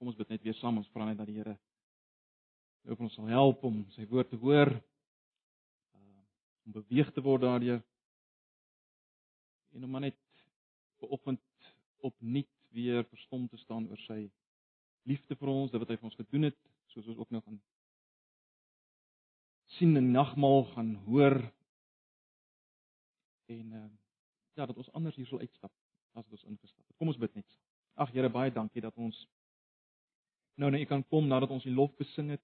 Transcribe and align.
Kom 0.00 0.08
ons 0.08 0.16
bid 0.16 0.30
net 0.32 0.40
weer 0.40 0.56
saam, 0.56 0.78
ons 0.80 0.88
vra 0.94 1.04
net 1.04 1.18
dat 1.20 1.28
die 1.28 1.34
Here 1.36 1.52
nou 2.88 2.94
vir 2.96 3.04
ons 3.04 3.14
sal 3.18 3.26
help 3.28 3.64
om 3.68 3.82
sy 3.92 4.06
woord 4.08 4.30
te 4.32 4.38
hoor. 4.40 4.70
Uh, 5.92 6.20
om 6.64 6.76
beweeg 6.78 7.10
te 7.12 7.20
word 7.20 7.42
daardeur. 7.44 7.82
En 9.76 9.84
om 9.84 9.98
net 10.00 10.16
vanoggend 11.02 11.42
opnuut 12.08 12.48
weer 12.72 13.04
verstom 13.10 13.44
te 13.52 13.60
staan 13.60 13.90
oor 13.90 14.00
sy 14.06 14.22
liefde 15.04 15.36
vir 15.36 15.50
ons, 15.52 15.68
dit 15.68 15.82
wat 15.82 15.92
hy 15.92 15.98
vir 15.98 16.08
ons 16.08 16.16
gedoen 16.22 16.48
het, 16.48 16.56
soos 16.94 17.10
ons 17.12 17.20
ook 17.20 17.34
nou 17.36 17.42
gaan 17.44 17.58
sien 19.76 19.92
in 20.00 20.08
nagmaal 20.14 20.64
gaan 20.70 20.94
hoor. 21.10 21.36
En 23.52 23.76
uh, 23.82 23.84
ja, 24.56 24.64
dat 24.64 24.80
ons 24.80 24.88
anders 24.96 25.20
hier 25.20 25.28
sal 25.28 25.44
uitstap 25.44 25.76
as 26.16 26.24
wat 26.24 26.38
ons 26.40 26.48
ingestap 26.48 26.88
het. 26.88 26.96
Kom 26.96 27.12
ons 27.12 27.20
bid 27.20 27.36
net. 27.36 27.60
Ag 28.00 28.16
Here, 28.16 28.32
baie 28.32 28.56
dankie 28.56 28.80
dat 28.80 28.96
ons 28.96 29.20
nou 30.60 30.70
na 30.70 30.80
U 30.80 30.86
kan 30.88 31.04
kom 31.08 31.28
nadat 31.28 31.52
ons 31.54 31.64
die 31.64 31.74
lof 31.74 31.92
besing 31.96 32.34
het. 32.34 32.42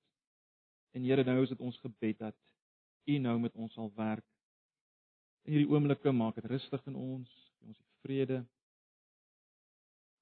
En 0.97 1.05
Here, 1.05 1.25
nou 1.25 1.43
is 1.43 1.53
dit 1.53 1.61
ons 1.61 1.79
gebed 1.85 2.19
dat 2.23 2.37
U 3.07 3.19
nou 3.23 3.37
met 3.43 3.55
ons 3.55 3.75
sal 3.77 3.93
werk. 3.97 4.25
In 5.47 5.55
hierdie 5.55 5.71
oomblikke 5.71 6.13
maak 6.13 6.41
dit 6.41 6.49
rustig 6.51 6.87
in 6.91 6.97
ons, 6.99 7.29
gee 7.59 7.69
ons 7.69 7.79
die 7.79 8.01
vrede. 8.07 8.41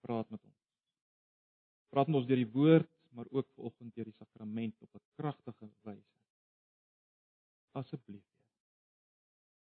Praat 0.05 0.29
met 0.35 0.43
ons. 0.43 0.59
Praat 1.95 2.11
met 2.11 2.19
ons 2.21 2.29
deur 2.29 2.43
die 2.43 2.51
woord, 2.57 2.91
maar 3.15 3.30
ook 3.30 3.49
vanoggend 3.55 3.95
deur 3.95 4.11
die 4.11 4.19
sakrament 4.19 4.74
op 4.83 4.95
'n 4.99 5.05
kragtige 5.16 5.71
wyse. 5.87 6.13
Asseblief. 7.73 8.27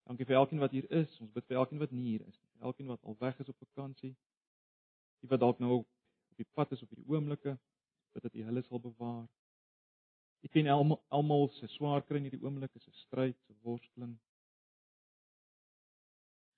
Dankie 0.07 0.25
vir 0.25 0.35
elkeen 0.35 0.59
wat 0.59 0.71
hier 0.71 0.89
is. 0.91 1.19
Ons 1.19 1.31
bid 1.31 1.45
vir 1.45 1.57
elkeen 1.57 1.79
wat 1.79 1.91
nie 1.91 2.03
hier 2.03 2.27
is 2.27 2.39
nie. 2.39 2.61
Elkeen 2.61 2.87
wat 2.87 3.03
al 3.03 3.15
weg 3.19 3.39
is 3.39 3.49
op 3.49 3.57
vakansie. 3.57 4.15
Die 5.19 5.29
wat 5.29 5.39
dalk 5.39 5.59
nou 5.59 5.71
op 5.77 5.87
die 6.35 6.47
pad 6.53 6.71
is 6.71 6.81
op 6.81 6.89
hierdie 6.89 7.07
oomblikke, 7.13 7.57
bid 8.13 8.23
dat 8.27 8.35
U 8.35 8.43
hulle 8.47 8.63
sal 8.65 8.81
bewaar. 8.83 9.27
Ek 10.43 10.51
ken 10.55 10.67
almal 10.67 10.99
almal 11.17 11.47
se 11.57 11.67
swaar 11.71 12.03
kry 12.07 12.19
in 12.19 12.27
hierdie 12.27 12.43
oomblik, 12.43 12.75
'n 12.75 12.97
stryd, 13.03 13.37
'n 13.49 13.59
worsteling. 13.63 14.17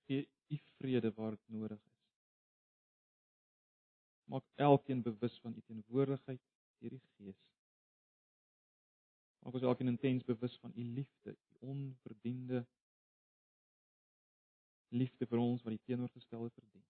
Gee 0.07 0.27
U 0.49 0.57
vrede 0.77 1.11
waar 1.17 1.31
dit 1.31 1.49
nodig 1.57 1.81
is. 1.81 1.99
Maak 4.25 4.45
elkeen 4.55 5.01
bewus 5.01 5.39
van 5.39 5.55
U 5.57 5.61
teenwoordigheid 5.61 6.41
deur 6.79 6.89
die 6.89 7.03
Gees. 7.17 7.41
Maak 9.39 9.53
ons 9.53 9.63
elkeen 9.63 9.93
intens 9.93 10.23
bewus 10.23 10.57
van 10.59 10.71
U 10.75 10.83
liefde, 10.83 11.37
U 11.37 11.67
onverdiende 11.73 12.65
liefde 14.89 15.27
vir 15.29 15.41
ons 15.41 15.63
wat 15.65 15.75
die 15.75 15.85
teenoorgestelde 15.85 16.49
verdien. 16.49 16.85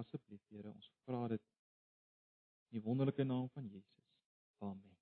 Asseblief 0.00 0.44
Here, 0.52 0.72
ons 0.72 0.90
vra 1.06 1.26
dit 1.32 1.44
die 2.74 2.82
wonderlike 2.82 3.24
naam 3.24 3.48
van 3.54 3.66
Jesus. 3.66 4.04
Amen. 4.58 4.96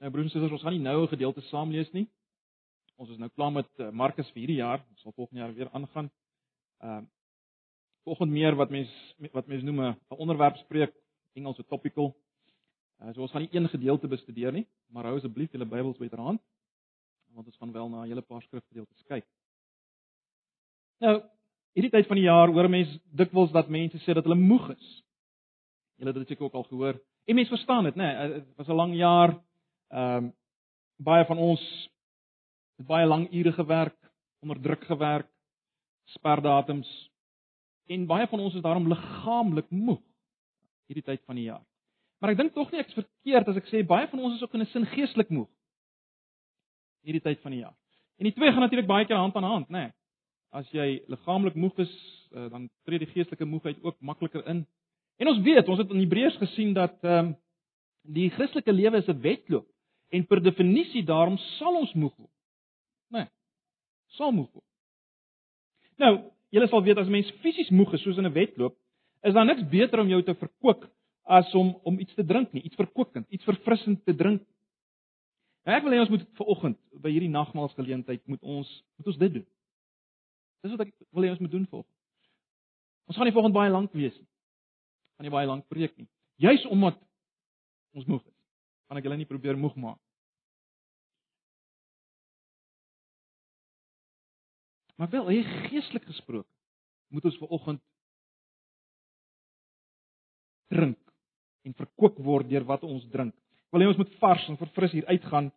Nou 0.00 0.10
broers 0.10 0.26
en 0.26 0.32
susters, 0.32 0.52
ons 0.52 0.62
gaan 0.62 0.72
nie 0.72 0.82
nou 0.82 1.02
'n 1.02 1.08
gedeelte 1.08 1.40
saam 1.40 1.70
lees 1.70 1.90
nie. 1.92 2.08
Ons 2.96 3.10
is 3.10 3.18
nou 3.18 3.28
klaar 3.28 3.52
met 3.52 3.68
uh, 3.78 3.90
Markus 3.90 4.30
vir 4.30 4.40
hierdie 4.40 4.60
jaar. 4.60 4.84
Ons 4.90 5.00
sal 5.00 5.12
volgende 5.12 5.40
jaar 5.40 5.54
weer 5.54 5.70
aangaan. 5.70 6.10
Ehm 6.78 7.04
uh, 7.04 7.06
volgende 8.04 8.32
meer 8.32 8.54
wat 8.56 8.70
mens 8.70 8.90
wat 9.32 9.46
mens 9.46 9.62
noem 9.62 9.80
'n 9.80 9.96
onderwerp 10.08 10.56
spreek, 10.56 10.94
Engels 11.32 11.58
'n 11.58 11.68
topical. 11.68 12.16
Uh, 13.00 13.12
so 13.14 13.20
ons 13.20 13.30
gaan 13.30 13.42
nie 13.42 13.54
een 13.54 13.68
gedeelte 13.68 14.08
bestudeer 14.08 14.52
nie, 14.52 14.66
maar 14.86 15.04
hou 15.04 15.16
asseblief 15.16 15.52
julle 15.52 15.66
Bybels 15.66 15.98
byderhand 15.98 16.40
want 17.34 17.46
ons 17.46 17.56
gaan 17.56 17.72
wel 17.72 17.88
na 17.88 18.02
hele 18.02 18.22
paar 18.22 18.42
skrifgedeeltes 18.42 19.04
kyk. 19.08 19.26
Nou, 21.00 21.14
hierdie 21.76 21.92
tyd 21.92 22.08
van 22.10 22.18
die 22.20 22.26
jaar 22.26 22.52
hoor 22.52 22.68
mense 22.68 22.98
dikwels 23.16 23.52
dat 23.54 23.70
mense 23.72 23.98
sê 24.04 24.16
dat 24.16 24.26
hulle 24.28 24.38
moeg 24.38 24.70
is. 24.74 24.90
Julle 26.00 26.12
het 26.12 26.20
dit 26.22 26.32
seker 26.32 26.48
ook 26.48 26.58
al 26.60 26.68
gehoor. 26.68 27.00
En 27.28 27.38
mense 27.38 27.52
verstaan 27.54 27.88
dit, 27.88 27.96
né? 27.96 28.08
Nee, 28.08 28.32
dit 28.34 28.56
was 28.56 28.68
'n 28.68 28.80
lang 28.82 28.94
jaar. 28.96 29.34
Ehm 29.88 30.24
um, 30.24 30.32
baie 30.96 31.24
van 31.24 31.38
ons 31.38 31.88
het 32.76 32.86
baie 32.86 33.06
lang 33.06 33.32
ure 33.32 33.52
gewerk, 33.52 33.96
onder 34.40 34.60
druk 34.60 34.84
gewerk, 34.84 35.28
sperdatums 36.04 37.10
en 37.86 38.06
baie 38.06 38.26
van 38.26 38.40
ons 38.40 38.54
is 38.54 38.62
daarom 38.62 38.88
liggaamlik 38.88 39.70
moeg 39.70 40.02
hierdie 40.86 41.04
tyd 41.04 41.22
van 41.24 41.34
die 41.34 41.44
jaar. 41.44 41.64
Maar 42.20 42.30
ek 42.30 42.36
dink 42.36 42.54
tog 42.54 42.70
nie 42.72 42.80
ek's 42.80 42.94
verkeerd 42.94 43.48
as 43.48 43.56
ek 43.56 43.68
sê 43.70 43.82
baie 43.86 44.08
van 44.10 44.20
ons 44.20 44.36
is 44.36 44.42
ook 44.42 44.54
in 44.54 44.60
'n 44.60 44.72
sin 44.72 44.86
geestelik 44.86 45.30
moeg 45.30 45.48
hierdie 47.02 47.22
tyd 47.22 47.40
van 47.40 47.50
die 47.50 47.60
jaar. 47.60 47.76
En 48.18 48.24
die 48.24 48.34
twee 48.34 48.50
gaan 48.52 48.60
natuurlik 48.60 48.86
baie 48.86 49.06
keer 49.06 49.16
hand 49.16 49.36
aan 49.36 49.44
hand, 49.44 49.68
né? 49.68 49.78
Nee. 49.78 49.92
As 50.50 50.70
jy 50.74 51.02
liggaamlik 51.06 51.54
moeg 51.54 51.78
is, 51.78 51.92
uh, 52.34 52.48
dan 52.50 52.68
tree 52.84 52.98
die 52.98 53.10
geestelike 53.12 53.46
moegheid 53.46 53.78
ook 53.82 54.00
makliker 54.00 54.42
in. 54.50 54.64
En 55.20 55.28
ons 55.28 55.42
weet, 55.44 55.68
ons 55.68 55.78
het 55.78 55.90
in 55.90 56.02
Hebreërs 56.02 56.40
gesien 56.42 56.74
dat 56.74 56.98
ehm 57.04 57.30
um, 57.30 57.36
die 58.02 58.30
Christelike 58.32 58.72
lewe 58.72 58.96
is 58.96 59.08
'n 59.08 59.20
wedloop 59.20 59.66
en 60.08 60.26
per 60.26 60.40
definisie 60.42 61.02
daarom 61.04 61.36
sal 61.58 61.76
ons 61.76 61.92
moeg 61.92 62.14
word. 62.16 62.32
Né? 63.10 63.18
Nee, 63.18 63.28
sal 64.16 64.32
moeg 64.32 64.48
word. 64.52 64.66
Nou, 66.00 66.12
julle 66.50 66.68
sal 66.68 66.82
weet 66.82 66.98
as 66.98 67.08
mens 67.12 67.30
fisies 67.42 67.70
moeg 67.70 67.92
is 67.94 68.02
soos 68.02 68.16
in 68.16 68.26
'n 68.26 68.32
wedloop, 68.32 68.76
is 69.22 69.34
daar 69.34 69.44
niks 69.44 69.68
beter 69.68 70.00
om 70.00 70.08
jou 70.08 70.22
te 70.22 70.34
verkoop 70.34 70.88
as 71.24 71.54
om 71.54 71.76
om 71.82 71.98
iets 71.98 72.14
te 72.14 72.24
drink 72.24 72.52
nie, 72.52 72.62
iets 72.62 72.76
verkwikkend, 72.76 73.26
iets 73.28 73.44
verfrissend 73.44 74.04
te 74.04 74.14
drink. 74.14 74.42
Nou 75.64 75.76
ek 75.76 75.82
wil 75.84 75.92
hê 75.92 76.00
ons 76.00 76.10
moet 76.10 76.26
vir 76.38 76.46
oggend 76.46 76.78
by 77.02 77.10
hierdie 77.10 77.32
nagmaalsgeleentheid 77.32 78.26
moet 78.26 78.42
ons 78.42 78.84
moet 78.96 79.06
ons 79.06 79.18
dit 79.18 79.32
doen. 79.32 79.46
Dis 80.60 80.74
wat 80.74 80.86
ek 80.86 80.92
wil 81.14 81.26
hê 81.26 81.32
ons 81.32 81.40
moet 81.40 81.52
doen 81.52 81.66
vir 81.66 81.80
oggend. 81.80 81.96
Ons 83.10 83.18
gaan 83.18 83.26
nie 83.26 83.34
vanoggend 83.34 83.56
baie 83.56 83.72
lank 83.72 83.94
wees 83.96 84.14
nie. 84.16 84.28
Gaan 85.16 85.26
nie 85.28 85.34
baie 85.34 85.48
lank 85.48 85.66
preek 85.72 85.96
nie. 85.98 86.08
Juis 86.40 86.66
omdat 86.70 86.98
ons 87.96 88.06
moeg 88.06 88.22
is. 88.22 88.38
Gaan 88.88 89.00
ek 89.00 89.08
julle 89.08 89.18
nie 89.20 89.28
probeer 89.28 89.58
moeg 89.58 89.76
maak. 89.80 89.98
Maar 95.00 95.08
wel, 95.14 95.30
hy 95.32 95.68
geestelik 95.70 96.04
gesproke, 96.04 96.48
moet 97.08 97.24
ons 97.24 97.38
ver 97.40 97.52
oggend 97.56 97.80
drink 100.70 100.98
en 101.66 101.74
verkoop 101.76 102.18
word 102.24 102.48
deur 102.50 102.66
wat 102.68 102.84
ons 102.86 103.06
drink 103.12 103.34
wil 103.70 103.82
hê 103.82 103.88
ons 103.90 103.98
moet 104.00 104.12
vars 104.22 104.46
en 104.50 104.58
verfris 104.58 104.94
hier 104.96 105.08
uitgaan 105.10 105.50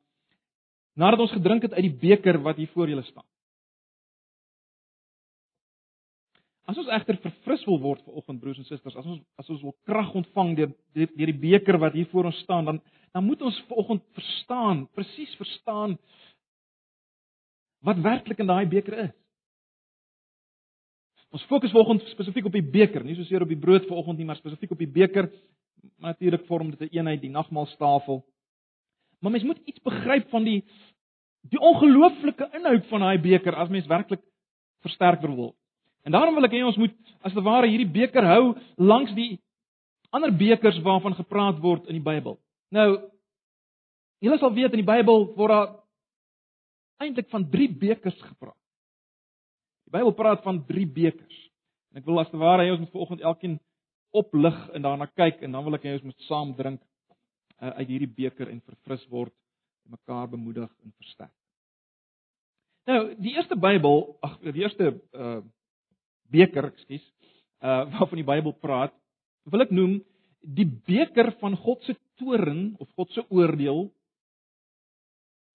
nadat 1.00 1.24
ons 1.25 1.34
gedrink 1.34 1.66
het 1.66 1.75
uit 1.78 1.88
die 1.88 1.97
beker 2.03 2.40
wat 2.46 2.59
hier 2.62 2.69
voor 2.75 2.92
julle 2.92 3.06
staan. 3.08 3.25
As 6.63 6.78
ons 6.79 6.91
egter 6.96 7.18
verfris 7.19 7.63
wil 7.68 7.79
word 7.84 8.03
vir 8.06 8.19
oggend 8.19 8.40
broers 8.40 8.59
en 8.62 8.68
susters, 8.68 8.96
as 8.96 9.06
ons 9.06 9.24
as 9.41 9.50
ons 9.51 9.63
wil 9.66 9.75
krag 9.88 10.13
ontvang 10.16 10.53
deur 10.56 10.72
deur 10.96 11.31
die 11.31 11.41
beker 11.41 11.78
wat 11.81 11.96
hier 11.97 12.07
voor 12.12 12.29
ons 12.31 12.40
staan, 12.46 12.69
dan 12.69 12.79
dan 13.13 13.25
moet 13.28 13.41
ons 13.46 13.57
vir 13.68 13.78
oggend 13.78 14.03
verstaan, 14.18 14.88
presies 14.96 15.34
verstaan 15.38 15.97
wat 17.84 18.00
werklik 18.01 18.40
in 18.40 18.50
daai 18.50 18.66
beker 18.66 18.96
is. 19.03 19.12
Ons 21.34 21.44
fokus 21.50 21.74
vanoggend 21.74 22.06
spesifiek 22.13 22.47
op 22.47 22.56
die 22.56 22.63
beker, 22.63 23.03
nie 23.03 23.18
soseer 23.18 23.44
op 23.44 23.51
die 23.51 23.59
brood 23.59 23.85
vanoggend 23.90 24.22
nie, 24.22 24.28
maar 24.30 24.40
spesifiek 24.40 24.72
op 24.74 24.81
die 24.81 24.90
beker 24.90 25.30
natuurlik 26.01 26.45
vorm 26.47 26.72
dit 26.72 26.80
'n 26.80 26.84
een 26.84 27.00
eenheid 27.00 27.22
die 27.22 27.30
nagmaalstafel. 27.30 28.24
Maar 29.19 29.31
mens 29.31 29.44
moet 29.44 29.62
iets 29.66 29.81
begryp 29.81 30.30
van 30.30 30.44
die 30.44 30.63
die 31.50 31.59
ongelooflike 31.59 32.50
inhoud 32.53 32.85
van 32.88 33.00
daai 33.00 33.19
beker 33.19 33.56
as 33.56 33.69
mens 33.69 33.88
werklik 33.88 34.22
versterk 34.81 35.22
wil. 35.22 35.56
En 36.03 36.12
daarom 36.12 36.36
wil 36.36 36.47
ek 36.47 36.56
hê 36.56 36.64
ons 36.68 36.80
moet 36.80 36.96
as 37.24 37.34
te 37.34 37.44
ware 37.44 37.69
hierdie 37.72 37.90
beker 37.90 38.25
hou 38.28 38.53
langs 38.78 39.14
die 39.16 39.38
ander 40.14 40.34
bekers 40.36 40.80
waarvan 40.84 41.16
gepraat 41.16 41.62
word 41.64 41.88
in 41.88 41.97
die 41.97 42.06
Bybel. 42.06 42.38
Nou 42.75 42.90
julle 44.24 44.40
sal 44.40 44.53
weet 44.56 44.75
in 44.75 44.84
die 44.84 44.88
Bybel 44.88 45.30
word 45.38 45.53
daar 45.53 45.72
eintlik 47.03 47.30
van 47.31 47.47
3 47.52 47.69
bekers 47.80 48.19
gepraat. 48.22 48.59
Die 49.88 49.95
Bybel 49.95 50.13
praat 50.16 50.44
van 50.44 50.62
3 50.68 50.88
bekers. 50.88 51.39
En 51.92 52.01
ek 52.01 52.10
wil 52.10 52.19
as 52.19 52.31
te 52.31 52.39
ware 52.42 52.66
hê 52.66 52.74
ons 52.74 52.83
moet 52.83 52.94
vanoggend 52.94 53.24
elkeen 53.24 53.60
oplig 54.13 54.57
en 54.75 54.83
daarna 54.86 55.07
kyk 55.16 55.42
en 55.42 55.56
dan 55.56 55.66
wil 55.66 55.80
ek 55.80 55.88
hê 55.88 55.95
ons 55.98 56.06
moet 56.10 56.28
saam 56.28 56.54
drink 56.57 56.81
uh, 57.62 57.74
uit 57.80 57.88
hierdie 57.88 58.12
beker 58.12 58.51
en 58.51 58.62
verfris 58.62 59.07
word 59.10 59.33
en 59.88 59.95
mekaar 59.98 60.30
bemoedig 60.30 60.69
en 60.83 60.94
versterk. 61.00 61.33
Nou, 62.88 63.01
die 63.16 63.38
eerste 63.38 63.56
Bybel, 63.56 64.01
ag 64.22 64.39
die 64.44 64.66
eerste 64.66 64.98
uh 65.16 65.42
beker, 66.33 66.71
ekskuus, 66.74 67.06
uh 67.63 67.83
waarvan 67.94 68.21
die 68.21 68.27
Bybel 68.27 68.56
praat, 68.63 68.95
wil 69.51 69.65
ek 69.65 69.74
noem 69.75 70.00
die 70.44 70.68
beker 70.68 71.31
van 71.39 71.56
God 71.59 71.83
se 71.88 71.95
toorn 72.19 72.74
of 72.83 72.89
God 72.97 73.12
se 73.15 73.24
oordeel 73.30 73.88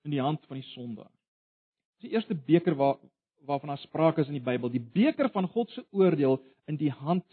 in 0.07 0.15
die 0.15 0.23
hand 0.23 0.45
van 0.49 0.61
die 0.61 0.69
sondaar. 0.73 1.11
Dis 1.99 2.09
die 2.09 2.17
eerste 2.17 2.35
beker 2.35 2.77
waar 2.79 2.99
waarvan 3.49 3.71
daar 3.73 3.81
sprake 3.81 4.21
is 4.21 4.29
in 4.29 4.37
die 4.37 4.45
Bybel, 4.45 4.69
die 4.69 4.83
beker 4.83 5.31
van 5.33 5.47
God 5.49 5.71
se 5.73 5.85
oordeel 5.97 6.37
in 6.69 6.77
die 6.77 6.91
hand 6.93 7.25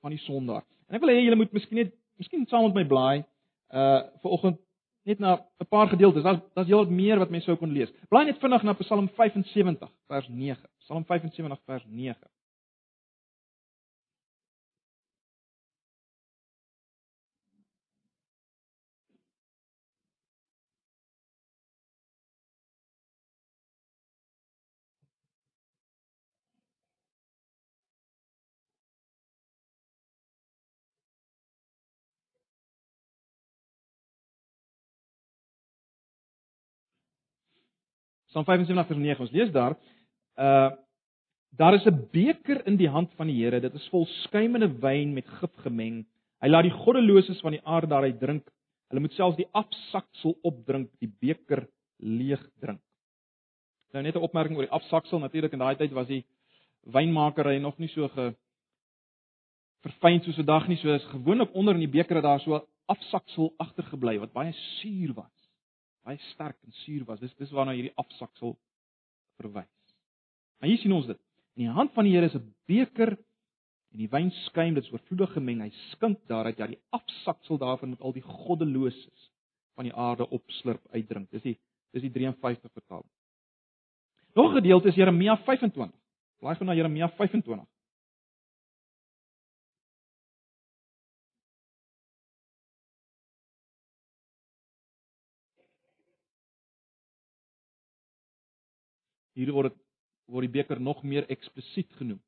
van 0.00 0.14
die 0.14 0.20
sondaar. 0.24 0.62
En 0.88 0.96
ek 0.96 1.02
wil 1.04 1.12
hê 1.12 1.24
julle 1.26 1.36
moet 1.40 1.52
miskien 1.52 1.82
net 1.82 1.92
miskien 2.20 2.46
saam 2.48 2.64
met 2.70 2.78
my 2.80 2.84
blaai 2.88 3.24
uh 3.72 4.00
vir 4.22 4.36
oggend 4.36 4.60
net 5.08 5.18
na 5.20 5.34
'n 5.60 5.68
paar 5.68 5.88
gedeeltes. 5.88 6.22
Daar's 6.22 6.40
daar's 6.54 6.68
heelwat 6.68 6.90
meer 6.90 7.18
wat 7.18 7.30
mense 7.30 7.46
sou 7.46 7.56
kon 7.56 7.72
lees. 7.72 7.92
Blaai 8.08 8.24
net 8.24 8.38
vinnig 8.38 8.62
na 8.62 8.72
Psalm 8.72 9.08
75 9.08 9.90
vers 10.06 10.28
9. 10.28 10.68
Psalm 10.78 11.04
75 11.04 11.60
vers 11.66 11.84
9. 11.86 12.16
Psalm 38.32 38.46
75 38.48 38.88
vers 38.88 39.00
9. 39.00 39.20
Ons 39.26 39.34
lees 39.36 39.52
daar: 39.52 39.76
Uh 40.36 40.70
daar 41.52 41.74
is 41.74 41.84
'n 41.84 42.08
beker 42.10 42.66
in 42.66 42.76
die 42.76 42.88
hand 42.88 43.12
van 43.16 43.26
die 43.26 43.36
Here. 43.36 43.60
Dit 43.60 43.74
is 43.74 43.88
vol 43.88 44.06
skuimende 44.24 44.68
wyn 44.80 45.12
met 45.12 45.28
gif 45.28 45.52
gemeng. 45.56 46.06
Hy 46.40 46.48
laat 46.48 46.62
die 46.64 46.72
goddeloses 46.84 47.40
van 47.40 47.52
die 47.52 47.60
aarde 47.64 47.86
daaruit 47.86 48.18
drink. 48.18 48.48
Hulle 48.88 49.00
moet 49.00 49.12
selfs 49.12 49.36
die 49.36 49.48
afsaksel 49.52 50.38
opdrink, 50.42 50.88
die 50.98 51.12
beker 51.20 51.68
leeg 51.98 52.40
drink. 52.60 52.80
Nou 53.92 54.02
net 54.02 54.16
'n 54.16 54.24
opmerking 54.24 54.56
oor 54.56 54.64
die 54.64 54.78
afsaksel. 54.78 55.18
Natuurlik 55.18 55.52
in 55.52 55.58
daai 55.58 55.76
tyd 55.76 55.92
was 55.92 56.06
die 56.06 56.24
wynmakery 56.84 57.58
nog 57.58 57.78
nie 57.78 57.88
so 57.88 58.08
ge 58.08 58.34
verfyn 59.82 60.22
soos 60.22 60.36
vandag 60.36 60.68
nie. 60.68 60.76
So 60.76 60.88
is 60.88 61.04
gewoonlik 61.04 61.54
onder 61.54 61.74
in 61.74 61.80
die 61.90 62.00
beker 62.00 62.16
het 62.16 62.24
daar 62.24 62.40
so 62.40 62.66
afsaksel 62.86 63.52
agtergebly 63.58 64.18
wat 64.18 64.32
baie 64.32 64.52
suur 64.52 65.12
was 65.14 65.41
baie 66.06 66.18
sterk 66.32 66.58
en 66.66 66.72
suur 66.82 67.04
was. 67.08 67.20
Dis 67.20 67.34
dis 67.38 67.52
waarna 67.54 67.74
hierdie 67.76 67.94
afsaksel 68.00 68.56
verwys. 69.40 69.70
Maar 70.60 70.70
hier 70.70 70.78
sien 70.82 70.94
ons 70.94 71.06
dit. 71.06 71.20
In 71.56 71.66
die 71.66 71.74
hand 71.74 71.92
van 71.96 72.06
die 72.06 72.14
Here 72.14 72.26
is 72.26 72.34
'n 72.34 72.54
beker 72.66 73.16
en 73.92 73.98
die 73.98 74.08
wyn 74.08 74.30
skuim, 74.46 74.74
dit 74.74 74.84
is 74.84 74.92
oorvloedig 74.92 75.32
gemeng. 75.32 75.60
Hy 75.60 75.70
skink 75.92 76.18
daaruit 76.28 76.58
ja 76.58 76.66
die 76.66 76.80
afsaksel 76.90 77.58
daarvan 77.58 77.90
met 77.90 78.00
al 78.00 78.12
die 78.12 78.22
goddeloses 78.22 79.30
van 79.74 79.84
die 79.84 79.94
aarde 79.94 80.28
opslurp 80.30 80.82
uitdrink. 80.92 81.30
Dis 81.30 81.42
die 81.42 81.58
dis 81.92 82.02
die 82.02 82.10
53 82.10 82.72
vertaling. 82.72 83.10
Nog 84.34 84.52
'n 84.52 84.54
gedeelte 84.54 84.88
is 84.88 84.94
Jeremia 84.94 85.36
25. 85.36 85.92
Blaai 86.40 86.54
gou 86.56 86.64
na 86.64 86.74
Jeremia 86.74 87.08
25. 87.08 87.66
Hier 99.38 99.52
word 99.52 99.72
dit 99.72 99.80
word 100.32 100.46
die 100.46 100.54
beker 100.60 100.80
nog 100.80 101.02
meer 101.04 101.26
eksplisiet 101.32 101.90
genoem. 101.98 102.20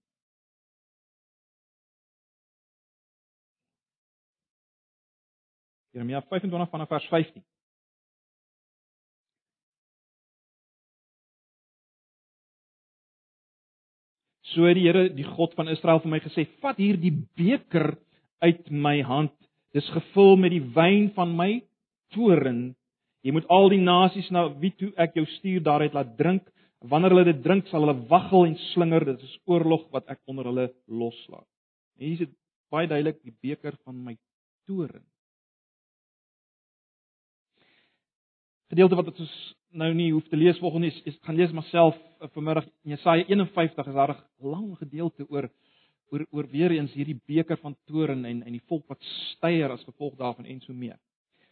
Jeremia 5.94 6.20
25 6.26 6.70
vanaf 6.72 6.90
vers 6.90 7.06
15. 7.08 7.44
So 14.54 14.66
het 14.66 14.78
die 14.78 14.86
Here, 14.86 15.06
die 15.10 15.26
God 15.26 15.54
van 15.58 15.70
Israel 15.70 16.00
vir 16.02 16.10
my 16.10 16.20
gesê: 16.22 16.46
"Vat 16.62 16.78
hier 16.78 16.98
die 16.98 17.14
beker 17.38 17.94
uit 18.42 18.70
my 18.70 19.00
hand. 19.02 19.34
Dis 19.72 19.86
gevul 19.90 20.36
met 20.36 20.50
die 20.50 20.62
wyn 20.74 21.10
van 21.14 21.36
my 21.36 21.62
toorn. 22.14 22.74
Jy 23.22 23.32
moet 23.32 23.46
al 23.48 23.70
die 23.72 23.80
nasies 23.80 24.30
na 24.30 24.48
wie 24.60 24.70
toe 24.76 24.92
ek 24.96 25.14
jou 25.14 25.26
stuur 25.38 25.62
daaruit 25.62 25.94
laat 25.94 26.16
drink." 26.18 26.50
Wanneer 26.84 27.14
hulle 27.14 27.24
dit 27.32 27.42
drink, 27.42 27.68
sal 27.70 27.86
hulle 27.86 27.96
waggel 28.10 28.46
en 28.50 28.56
slinger. 28.70 29.06
Dit 29.08 29.22
is 29.24 29.38
oorlog 29.48 29.86
wat 29.94 30.10
ek 30.12 30.20
onder 30.28 30.50
hulle 30.50 30.68
loslaat. 30.86 31.48
En 31.96 32.04
hier 32.04 32.18
is 32.18 32.26
dit 32.26 32.34
baie 32.72 32.88
duidelik 32.90 33.22
die 33.24 33.34
beker 33.44 33.76
van 33.86 34.00
my 34.04 34.16
toorn. 34.68 35.04
Gedeelte 38.72 38.98
wat 38.98 39.12
ons 39.14 39.34
nou 39.74 39.90
nie 39.94 40.10
hoef 40.12 40.26
te 40.30 40.38
lees 40.38 40.58
volgens 40.62 40.84
nie, 40.84 40.92
is 41.10 41.16
gaan 41.26 41.38
lees 41.38 41.52
maar 41.54 41.66
self 41.70 41.96
uh, 41.96 42.28
vanmiddag 42.34 42.66
Jesaja 42.86 43.24
51 43.28 43.88
is 43.90 43.94
daar 43.94 44.14
'n 44.14 44.50
lang 44.50 44.76
gedeelte 44.78 45.26
oor 45.28 45.48
oor 46.12 46.26
oor 46.30 46.46
weer 46.48 46.70
eens 46.70 46.92
hierdie 46.92 47.20
beker 47.26 47.56
van 47.58 47.76
toorn 47.86 48.24
en 48.24 48.42
en 48.42 48.52
die 48.52 48.66
volk 48.68 48.86
wat 48.88 49.02
styer 49.02 49.70
as 49.70 49.84
gevolg 49.84 50.16
daarvan 50.16 50.44
en 50.44 50.60
so 50.60 50.72
meer. 50.72 50.98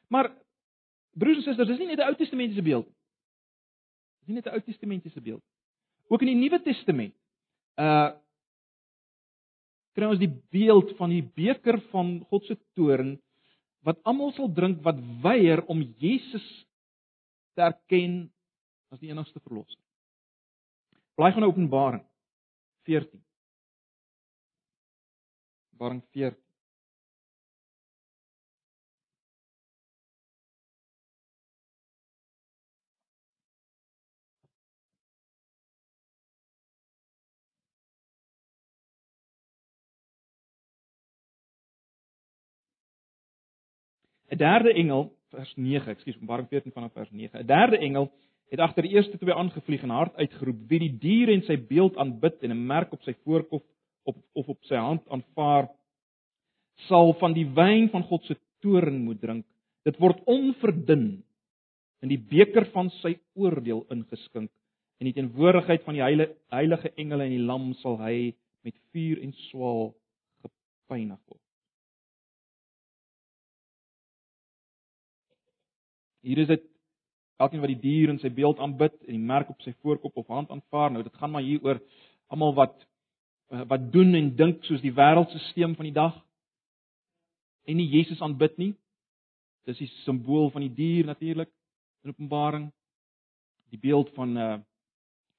Maar 0.08 0.30
broers 1.14 1.36
en 1.36 1.42
susters, 1.42 1.68
dis 1.68 1.78
nie 1.78 1.86
net 1.86 1.98
'n 1.98 2.08
Ou 2.08 2.14
Testamentiese 2.14 2.62
beeld 2.62 2.86
nie. 2.86 3.01
Dis 4.22 4.30
nie 4.30 4.38
net 4.38 4.46
'n 4.46 4.54
Ou 4.54 4.60
Testamentiese 4.62 5.20
beeld. 5.20 5.42
Ook 6.08 6.22
in 6.22 6.32
die 6.32 6.40
Nuwe 6.40 6.62
Testament 6.62 7.14
uh 7.76 8.12
kry 9.92 10.08
ons 10.08 10.22
die 10.22 10.32
beeld 10.50 10.94
van 10.96 11.10
die 11.12 11.22
beker 11.36 11.76
van 11.90 12.22
God 12.30 12.46
se 12.46 12.56
toorn 12.74 13.18
wat 13.84 13.98
almal 14.08 14.32
sal 14.32 14.48
drink 14.48 14.80
wat 14.86 14.96
weier 15.20 15.60
om 15.68 15.82
Jesus 16.00 16.46
te 17.52 17.60
erken 17.60 18.32
as 18.88 19.00
die 19.00 19.10
enigste 19.10 19.40
verlosser. 19.40 19.80
Blaai 21.16 21.32
gaan 21.32 21.44
na 21.44 21.50
Openbaring 21.50 22.04
14. 22.88 23.20
Openbaring 25.74 26.00
14 26.16 26.40
'n 44.32 44.38
derde 44.38 44.72
engel 44.72 45.10
vers 45.32 45.52
9, 45.56 45.92
ekskuus, 45.92 46.16
Openbaring 46.16 46.48
14 46.48 46.72
vanaf 46.72 46.92
vers 46.92 47.10
9. 47.10 47.40
'n 47.40 47.46
Derde 47.46 47.78
engel 47.78 48.10
het 48.52 48.60
agter 48.60 48.82
die 48.82 48.94
eerste 48.96 49.18
twee 49.18 49.34
aangevlieg 49.34 49.82
en 49.82 49.90
hard 49.90 50.16
uitgeroep: 50.16 50.68
"Wie 50.68 50.78
die 50.78 50.98
dier 50.98 51.32
en 51.32 51.42
sy 51.42 51.56
beeld 51.56 51.96
aanbid 51.96 52.42
en 52.42 52.50
'n 52.50 52.66
merk 52.66 52.92
op 52.92 53.02
sy 53.02 53.14
voorkop 53.24 53.64
op 54.04 54.16
of 54.32 54.48
op 54.48 54.64
sy 54.64 54.76
hand 54.76 55.08
aanvaar, 55.08 55.68
sal 56.88 57.12
van 57.20 57.32
die 57.32 57.46
wyn 57.46 57.88
van 57.88 58.02
God 58.02 58.24
se 58.24 58.36
toorn 58.60 59.04
moet 59.04 59.20
drink. 59.20 59.46
Dit 59.84 59.98
word 59.98 60.24
onverdun 60.24 61.22
in 62.02 62.08
die 62.08 62.18
beker 62.18 62.64
van 62.72 62.90
sy 62.90 63.18
oordeel 63.34 63.86
ingeskink. 63.90 64.50
In 64.98 65.06
die 65.06 65.12
teenwoordigheid 65.12 65.82
van 65.84 65.94
die 65.94 66.02
heilige 66.02 66.34
heilige 66.50 66.92
engele 66.96 67.24
en 67.24 67.30
die 67.36 67.46
lam 67.46 67.74
sal 67.74 67.98
hy 67.98 68.34
met 68.64 68.74
vuur 68.92 69.22
en 69.22 69.32
swaal 69.32 69.94
gepynig 70.42 71.20
word." 71.26 71.41
Hier 76.22 76.38
is 76.38 76.48
dit 76.48 76.64
elkeen 77.42 77.62
wat 77.62 77.72
die 77.72 77.82
dier 77.82 78.12
in 78.12 78.20
sy 78.22 78.30
beeld 78.30 78.60
aanbid 78.62 78.94
en 79.02 79.16
die 79.16 79.28
merk 79.30 79.50
op 79.50 79.62
sy 79.64 79.72
voorkop 79.82 80.20
of 80.22 80.30
hand 80.30 80.50
aanvaar. 80.54 80.92
Nou 80.94 81.02
dit 81.02 81.14
gaan 81.18 81.32
maar 81.34 81.42
hier 81.42 81.62
oor 81.66 81.80
almal 82.30 82.54
wat 82.54 82.76
eh, 83.50 83.64
wat 83.68 83.88
doen 83.92 84.14
en 84.14 84.34
dink 84.38 84.62
soos 84.64 84.82
die 84.84 84.94
wêreldstelsel 84.94 85.74
van 85.78 85.88
die 85.88 85.96
dag 85.96 86.20
en 87.66 87.78
nie 87.78 87.88
Jesus 87.90 88.22
aanbid 88.22 88.58
nie. 88.58 88.72
Dis 89.66 89.78
die 89.82 89.90
simbool 90.02 90.50
van 90.50 90.64
die 90.66 90.74
dier 90.74 91.06
natuurlik 91.06 91.50
in 92.02 92.14
Openbaring. 92.14 92.70
Die 93.70 93.78
beeld 93.78 94.10
van 94.16 94.36
uh, 94.36 94.56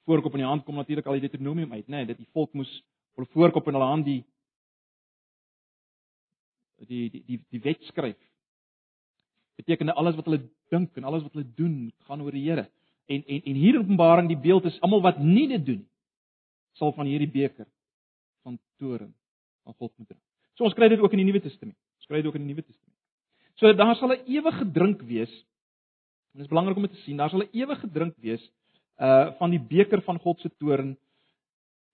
voorkop 0.08 0.34
in 0.34 0.42
die 0.42 0.48
hand 0.48 0.64
kom 0.66 0.80
natuurlik 0.80 1.06
al 1.06 1.20
uit 1.20 1.26
Deuteronomium 1.28 1.74
uit, 1.74 1.88
né? 1.88 2.00
Nee, 2.02 2.06
dit 2.06 2.24
die 2.24 2.32
volk 2.32 2.54
moes 2.58 2.72
hulle 3.14 3.30
voorkop 3.36 3.68
in 3.68 3.76
hulle 3.78 3.90
hand 3.92 4.08
die 4.08 4.22
die 6.88 7.10
die 7.12 7.24
die, 7.28 7.40
die 7.54 7.62
wet 7.64 7.84
skryf 7.92 8.18
beteken 9.56 9.94
alles 9.94 10.16
wat 10.16 10.26
hulle 10.26 10.42
dink 10.74 10.96
en 10.98 11.04
alles 11.04 11.24
wat 11.24 11.34
hulle 11.34 11.48
doen 11.56 11.74
moet 11.84 12.08
gaan 12.08 12.22
oor 12.22 12.32
die 12.32 12.46
Here. 12.50 12.68
En 13.08 13.24
en 13.24 13.42
en 13.42 13.56
hier 13.56 13.76
in 13.76 13.82
Openbaring 13.82 14.28
die 14.28 14.40
beeld 14.40 14.66
is 14.66 14.80
almal 14.82 15.02
wat 15.02 15.20
nie 15.20 15.48
dit 15.48 15.66
doen 15.66 15.84
sal 16.80 16.94
van 16.94 17.06
hierdie 17.06 17.30
beker 17.30 17.68
van 18.44 18.60
toorn 18.82 19.14
van 19.64 19.74
God 19.78 19.92
moet 19.98 20.08
drink. 20.08 20.24
So 20.58 20.66
ons 20.68 20.76
kry 20.78 20.90
dit 20.90 21.02
ook 21.02 21.14
in 21.14 21.24
die 21.24 21.30
Nuwe 21.30 21.42
Testament. 21.44 21.78
Ons 22.02 22.10
kry 22.10 22.22
dit 22.22 22.30
ook 22.30 22.38
in 22.40 22.46
die 22.46 22.54
Nuwe 22.54 22.66
Testament. 22.66 22.98
So 23.60 23.74
daar 23.74 23.96
sal 23.96 24.14
'n 24.14 24.26
ewige 24.26 24.72
drink 24.72 25.02
wees. 25.02 25.34
En 26.34 26.42
dit 26.42 26.46
is 26.46 26.54
belangrik 26.54 26.76
om 26.76 26.84
dit 26.88 26.92
te 26.92 27.02
sien. 27.06 27.18
Daar 27.18 27.30
sal 27.30 27.44
'n 27.44 27.50
ewige 27.52 27.92
drink 27.92 28.16
wees 28.18 28.44
uh 29.00 29.32
van 29.38 29.50
die 29.50 29.60
beker 29.60 30.02
van 30.02 30.20
God 30.20 30.40
se 30.40 30.50
toorn. 30.58 30.98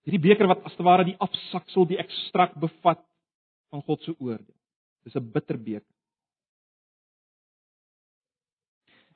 Hierdie 0.04 0.28
beker 0.28 0.46
wat 0.46 0.64
as 0.64 0.76
te 0.76 0.82
ware 0.82 1.04
die 1.04 1.16
afsaksel, 1.18 1.86
die 1.86 1.98
ekstrak 1.98 2.54
bevat 2.54 3.04
van 3.70 3.82
God 3.82 4.02
se 4.02 4.14
oordeel. 4.18 4.56
Dis 5.04 5.14
'n 5.14 5.30
bitter 5.32 5.58
beker. 5.58 5.94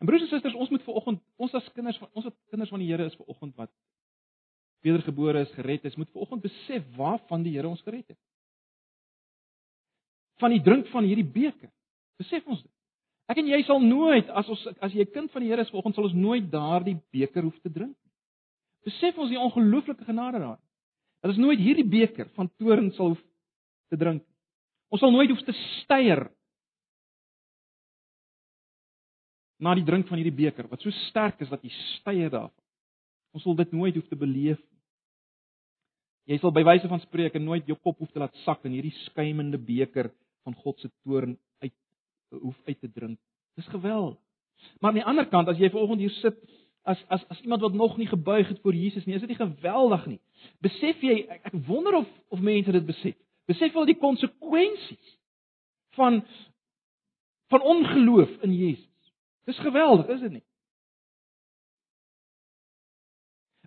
En 0.01 0.07
broers 0.07 0.23
en 0.23 0.29
susters, 0.29 0.55
ons 0.55 0.71
moet 0.71 0.83
ver 0.83 0.97
oggend, 1.01 1.21
ons 1.37 1.55
as 1.55 1.67
kinders 1.77 1.99
van 2.03 2.11
ons 2.13 2.27
as 2.27 2.35
kinders 2.51 2.73
van 2.73 2.83
die 2.83 2.91
Here 2.91 3.07
is 3.07 3.17
ver 3.19 3.31
oggend 3.31 3.55
wat 3.61 3.71
wedergebore 4.85 5.41
is, 5.47 5.53
gered 5.57 5.85
is, 5.89 5.97
moet 5.97 6.11
ver 6.13 6.27
oggend 6.27 6.45
besef 6.45 6.85
waarvan 6.97 7.45
die 7.47 7.55
Here 7.55 7.69
ons 7.69 7.83
gered 7.87 8.07
het. 8.09 8.21
Van 10.43 10.53
die 10.53 10.63
drink 10.63 10.91
van 10.93 11.07
hierdie 11.07 11.27
beker. 11.27 11.71
Besef 12.21 12.47
ons 12.47 12.63
dit. 12.63 12.71
Ek 13.31 13.41
en 13.41 13.49
jy 13.49 13.63
sal 13.65 13.81
nooit 13.81 14.29
as 14.37 14.49
ons 14.53 14.67
as 14.85 14.93
jy 14.93 15.07
'n 15.07 15.15
kind 15.15 15.31
van 15.33 15.43
die 15.43 15.49
Here 15.49 15.63
is, 15.63 15.71
volgens 15.71 15.95
sal 15.95 16.05
ons 16.05 16.15
nooit 16.15 16.51
daardie 16.51 16.99
beker 17.13 17.43
hoef 17.43 17.59
te 17.63 17.71
drink 17.71 17.97
nie. 17.97 18.13
Besef 18.85 19.19
ons 19.19 19.31
die 19.31 19.41
ongelooflike 19.41 20.05
genade 20.05 20.39
daar. 20.39 20.61
Dat 21.23 21.31
ons 21.33 21.41
nooit 21.41 21.59
hierdie 21.59 21.89
beker 21.89 22.29
van 22.37 22.51
toorn 22.59 22.93
sal 22.93 23.15
hoef 23.15 23.23
te 23.89 23.97
drink 23.97 24.21
nie. 24.21 24.35
Ons 24.91 25.01
sal 25.01 25.11
nooit 25.11 25.31
hoef 25.31 25.41
te 25.47 25.55
styer 25.81 26.29
na 29.63 29.75
die 29.75 29.85
drink 29.87 30.09
van 30.09 30.19
hierdie 30.19 30.35
beker 30.35 30.69
wat 30.71 30.83
so 30.83 30.91
sterk 31.09 31.41
is 31.45 31.51
dat 31.53 31.63
jy 31.65 31.73
styer 31.99 32.31
daarvan. 32.31 32.63
Ons 33.35 33.45
sal 33.47 33.57
dit 33.59 33.73
nooit 33.75 33.95
hoef 33.95 34.09
te 34.11 34.19
beleef 34.19 34.59
nie. 34.59 34.81
Jy 36.35 36.41
sal 36.41 36.55
by 36.57 36.65
wyse 36.65 36.89
van 36.89 37.03
spreuke 37.03 37.41
nooit 37.43 37.67
jou 37.69 37.77
kop 37.77 37.99
hoef 38.01 38.13
te 38.13 38.23
laat 38.23 38.37
sak 38.45 38.65
in 38.65 38.77
hierdie 38.77 38.95
skuimende 39.05 39.61
beker 39.61 40.11
van 40.45 40.57
God 40.63 40.81
se 40.81 40.91
toorn 41.05 41.37
uit 41.63 41.75
hoef 42.41 42.57
uit 42.69 42.79
te 42.81 42.91
drink. 42.91 43.19
Dis 43.59 43.69
geweldig. 43.73 44.19
Maar 44.81 44.91
aan 44.91 45.01
die 45.01 45.09
ander 45.13 45.29
kant 45.29 45.51
as 45.51 45.61
jy 45.61 45.69
vanoggend 45.73 46.05
hier 46.05 46.15
sit 46.21 46.39
as 46.85 47.01
as 47.13 47.25
as 47.33 47.41
iemand 47.45 47.65
wat 47.65 47.77
nog 47.77 47.97
nie 47.97 48.09
gebuig 48.09 48.49
het 48.49 48.61
voor 48.61 48.75
Jesus 48.75 49.05
nie, 49.05 49.15
is 49.15 49.25
dit 49.25 49.33
nie 49.33 49.41
geweldig 49.41 50.07
nie. 50.07 50.21
Besef 50.65 51.03
jy 51.05 51.21
ek, 51.29 51.53
ek 51.53 51.61
wonder 51.69 52.01
of 52.01 52.09
of 52.33 52.41
mense 52.45 52.73
dit 52.73 52.87
besef. 52.87 53.17
Besef 53.49 53.73
wel 53.77 53.89
die 53.89 54.01
konsekwensies 54.01 55.15
van 55.99 56.23
van 57.53 57.63
ongeloof 57.63 58.31
in 58.43 58.57
Jesus. 58.57 58.89
Dis 59.45 59.61
geweldig, 59.61 60.09
is 60.15 60.21
dit 60.25 60.37
nie? 60.39 60.45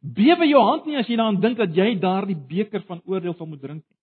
Bewe 0.02 0.48
jou 0.48 0.62
hand 0.64 0.86
nie 0.88 0.98
as 0.98 1.10
jy 1.10 1.18
daaraan 1.18 1.42
dink 1.42 1.58
dat 1.60 1.76
jy 1.76 1.92
daardie 2.00 2.38
beker 2.38 2.84
van 2.88 3.02
oordeel 3.06 3.36
sal 3.38 3.50
moet 3.50 3.62
drink 3.62 3.84
nie. 3.84 3.98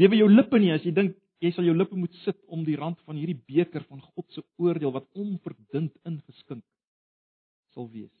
Bewe 0.00 0.18
jou 0.18 0.28
lippe 0.30 0.58
nie 0.58 0.72
as 0.74 0.84
jy 0.86 0.94
dink 0.94 1.16
jy 1.44 1.50
sal 1.52 1.66
jou 1.66 1.74
lippe 1.76 1.96
moet 1.98 2.14
sit 2.22 2.38
om 2.48 2.62
die 2.64 2.76
rand 2.78 2.98
van 3.04 3.18
hierdie 3.18 3.36
beker 3.36 3.84
van 3.90 4.00
God 4.00 4.26
se 4.32 4.42
oordeel 4.62 4.94
wat 4.94 5.06
onverdund 5.18 5.92
ingeskink 6.08 6.64
sal 7.74 7.90
wees. 7.92 8.12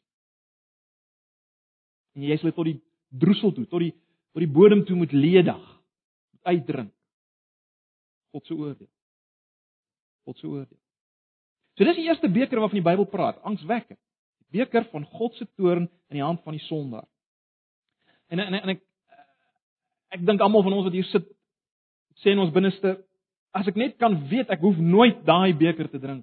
En 2.14 2.26
jy 2.26 2.36
sal 2.38 2.52
tot 2.52 2.68
die 2.68 2.80
droesel 3.14 3.54
toe, 3.54 3.66
tot 3.70 3.82
die 3.86 3.94
tot 4.34 4.42
die 4.42 4.50
bodem 4.50 4.80
toe 4.82 4.96
moet 4.98 5.12
ledig, 5.14 5.66
moet 6.34 6.48
uitdrink. 6.50 6.90
God 8.34 8.46
se 8.46 8.54
oordeel. 8.58 8.90
God 10.26 10.40
se 10.40 10.48
oordeel. 10.50 10.83
So 11.74 11.86
dis 11.86 11.98
die 11.98 12.06
eerste 12.06 12.30
beker 12.30 12.60
waarvan 12.62 12.78
die 12.78 12.86
Bybel 12.86 13.06
praat, 13.10 13.40
angswekkend. 13.42 13.98
Die 14.54 14.62
beker 14.62 14.86
van 14.92 15.06
God 15.16 15.34
se 15.34 15.46
toorn 15.58 15.88
in 16.10 16.18
die 16.18 16.22
hand 16.22 16.42
van 16.46 16.54
die 16.54 16.62
sondaar. 16.68 17.06
En 18.30 18.38
en, 18.38 18.54
en 18.60 18.74
ek 18.76 18.84
ek 20.14 20.22
dink 20.22 20.42
almal 20.44 20.62
van 20.62 20.76
ons 20.76 20.86
wat 20.86 20.94
hier 20.94 21.08
sit 21.10 21.26
sê 22.22 22.30
in 22.30 22.42
ons 22.42 22.54
binneste 22.54 22.94
as 23.54 23.66
ek 23.70 23.78
net 23.78 23.96
kan 23.98 24.14
weet 24.30 24.50
ek 24.54 24.62
hoef 24.62 24.78
nooit 24.78 25.24
daai 25.26 25.54
beker 25.58 25.90
te 25.90 25.98
drink. 25.98 26.22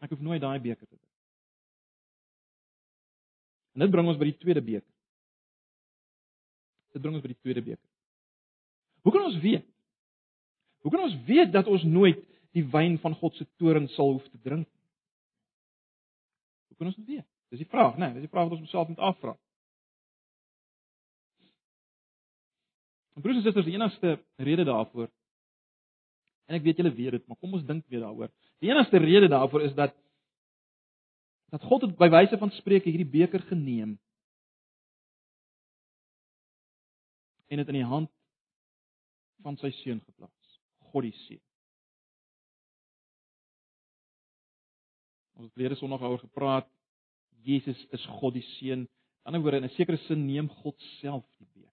Ek 0.00 0.12
hoef 0.12 0.24
nooit 0.24 0.40
daai 0.40 0.58
beker 0.60 0.86
te 0.86 0.96
drink. 0.96 1.10
En 3.74 3.84
dit 3.84 3.92
bring 3.92 4.08
ons 4.08 4.20
by 4.20 4.30
die 4.30 4.38
tweede 4.40 4.62
beker. 4.64 4.88
Dit 6.94 7.02
bring 7.02 7.16
ons 7.16 7.24
by 7.24 7.32
die 7.32 7.40
tweede 7.42 7.64
beker. 7.64 7.88
Hoe 9.04 9.12
kan 9.12 9.26
ons 9.28 9.40
weet? 9.42 9.66
Hoe 10.84 10.92
kan 10.92 11.04
ons 11.04 11.16
weet 11.28 11.52
dat 11.52 11.68
ons 11.68 11.84
nooit 11.84 12.20
die 12.54 12.64
wyn 12.70 12.98
van 13.02 13.16
God 13.18 13.34
se 13.36 13.46
toorn 13.58 13.88
sal 13.96 14.14
hoef 14.14 14.26
te 14.30 14.40
drink? 14.46 14.68
Hoe 16.70 16.78
kan 16.78 16.90
ons 16.90 16.98
dit 17.00 17.16
weet? 17.16 17.26
Dis 17.50 17.62
die 17.62 17.70
vraag, 17.70 17.98
né? 17.98 18.08
Nee, 18.08 18.20
dis 18.20 18.28
die 18.28 18.32
vraag 18.32 18.48
wat 18.48 18.56
ons 18.56 18.66
onsself 18.66 18.88
moet 18.90 19.02
afvra. 19.02 19.34
En 23.14 23.22
broers 23.22 23.38
en 23.38 23.46
susters, 23.46 23.66
die 23.66 23.76
enigste 23.76 24.16
rede 24.42 24.66
daarvoor 24.66 25.10
en 26.44 26.58
ek 26.58 26.64
weet 26.64 26.80
julle 26.80 26.92
weet 26.92 27.16
dit, 27.16 27.22
maar 27.28 27.38
kom 27.40 27.54
ons 27.56 27.64
dink 27.64 27.86
weer 27.88 28.02
daaroor. 28.04 28.32
Die 28.60 28.68
enigste 28.68 29.00
rede 29.00 29.30
daarvoor 29.32 29.64
is 29.64 29.76
dat 29.78 29.94
dat 31.54 31.62
God 31.70 31.84
het 31.86 31.94
by 31.96 32.08
wyse 32.10 32.36
van 32.40 32.50
spreuke 32.50 32.90
hierdie 32.90 33.06
beker 33.06 33.42
geneem 33.46 33.94
en 37.46 37.60
dit 37.62 37.70
in 37.70 37.78
die 37.78 37.86
hand 37.86 38.10
van 39.44 39.56
sy 39.60 39.70
seun 39.78 40.00
geplaas. 40.02 40.56
God 40.90 41.06
die 41.06 41.14
seun. 41.24 41.42
Ons 45.34 45.48
het 45.48 45.54
verlede 45.56 45.78
Sondag 45.78 46.02
oor 46.06 46.20
gepraat. 46.22 46.68
Jesus 47.44 47.78
is 47.92 48.04
God 48.20 48.36
die 48.36 48.44
seun. 48.56 48.86
Aan 49.24 49.34
die 49.34 49.40
ander 49.40 49.42
woorde 49.42 49.62
in 49.62 49.64
'n 49.64 49.76
sekere 49.76 49.96
sin 50.06 50.26
neem 50.26 50.48
God 50.48 50.80
self 51.00 51.24
die 51.38 51.46
beker. 51.46 51.72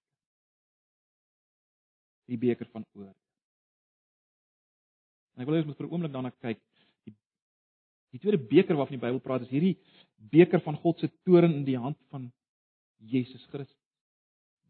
Die 2.28 2.38
beker 2.38 2.68
van 2.72 2.86
oor. 2.94 3.14
En 5.36 5.42
ek 5.42 5.48
wil 5.48 5.56
hê 5.56 5.60
ons 5.60 5.68
moet 5.68 5.78
vir 5.78 5.88
'n 5.88 5.92
oomblik 5.92 6.12
daarna 6.12 6.32
kyk. 6.32 6.62
Die 7.06 7.16
die 8.12 8.20
tweede 8.20 8.38
beker 8.38 8.76
waarvan 8.76 9.00
die 9.00 9.06
Bybel 9.06 9.20
praat 9.20 9.42
is 9.42 9.50
hierdie 9.50 9.78
beker 10.18 10.60
van 10.62 10.76
God 10.76 11.00
se 11.00 11.08
toorn 11.24 11.54
in 11.54 11.66
die 11.66 11.78
hand 11.78 11.98
van 12.10 12.32
Jesus 12.98 13.46
Christus. 13.46 13.78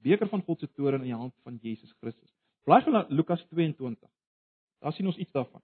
Beker 0.01 0.29
van 0.29 0.43
God 0.43 0.59
se 0.59 0.67
toorn 0.67 1.01
in 1.01 1.09
die 1.09 1.15
hand 1.15 1.33
van 1.43 1.57
Jesus 1.61 1.91
Christus. 1.99 2.29
Blaai 2.63 2.81
gou 2.81 2.93
na 2.93 3.05
Lukas 3.09 3.43
22. 3.49 4.09
Daar 4.79 4.93
sien 4.93 5.07
ons 5.07 5.17
iets 5.17 5.31
daarvan. 5.31 5.61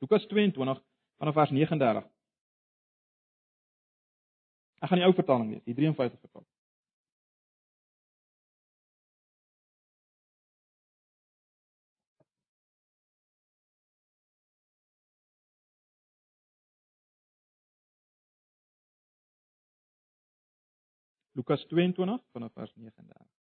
Lukas 0.00 0.26
22 0.26 0.82
vanaf 1.22 1.34
vers 1.34 1.50
39. 1.50 2.08
Ek 4.82 4.88
gaan 4.90 4.98
die 4.98 5.06
ou 5.06 5.14
vertaling 5.14 5.52
lees, 5.52 5.62
die 5.62 5.74
53 5.78 6.18
vertaling. 6.18 6.48
Lukas 21.38 21.62
22 21.70 22.18
vanaf 22.34 22.52
vers 22.58 22.74
39. 22.74 23.41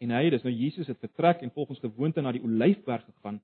En 0.00 0.12
hy, 0.16 0.30
dis 0.32 0.44
nou 0.46 0.52
Jesus 0.54 0.88
het 0.88 0.98
vertrek 0.98 1.42
en 1.44 1.52
volgens 1.52 1.80
gewoonte 1.82 2.22
na 2.24 2.32
die 2.32 2.42
Olyfberg 2.42 3.04
gegaan. 3.04 3.40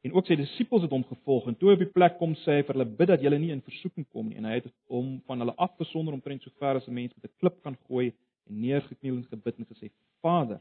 En 0.00 0.14
ook 0.16 0.26
sy 0.26 0.36
disippels 0.40 0.82
het 0.86 0.92
hom 0.94 1.04
gevolg 1.04 1.50
en 1.50 1.56
toe 1.60 1.74
op 1.74 1.82
die 1.82 1.90
plek 1.92 2.16
kom 2.18 2.32
sê 2.42 2.58
hy 2.58 2.64
vir 2.64 2.78
hulle 2.78 2.88
bid 2.98 3.10
dat 3.12 3.22
julle 3.24 3.38
nie 3.38 3.52
in 3.52 3.60
versoeking 3.62 4.06
kom 4.08 4.30
nie 4.30 4.38
en 4.40 4.48
hy 4.48 4.56
het 4.56 4.70
hom 4.88 5.18
van 5.28 5.44
hulle 5.44 5.54
afgesonder 5.60 6.16
omtrent 6.16 6.42
so 6.42 6.52
ver 6.58 6.80
as 6.80 6.88
'n 6.88 6.94
mens 6.94 7.12
met 7.14 7.28
'n 7.28 7.36
klip 7.38 7.62
kan 7.62 7.76
gooi 7.86 8.06
en 8.48 8.60
neergekniel 8.60 9.16
en 9.16 9.26
gebid 9.28 9.58
en 9.58 9.66
gesê 9.66 9.90
Vader 10.22 10.60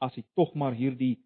as 0.00 0.16
U 0.18 0.22
tog 0.34 0.54
maar 0.54 0.74
hierdie 0.74 1.16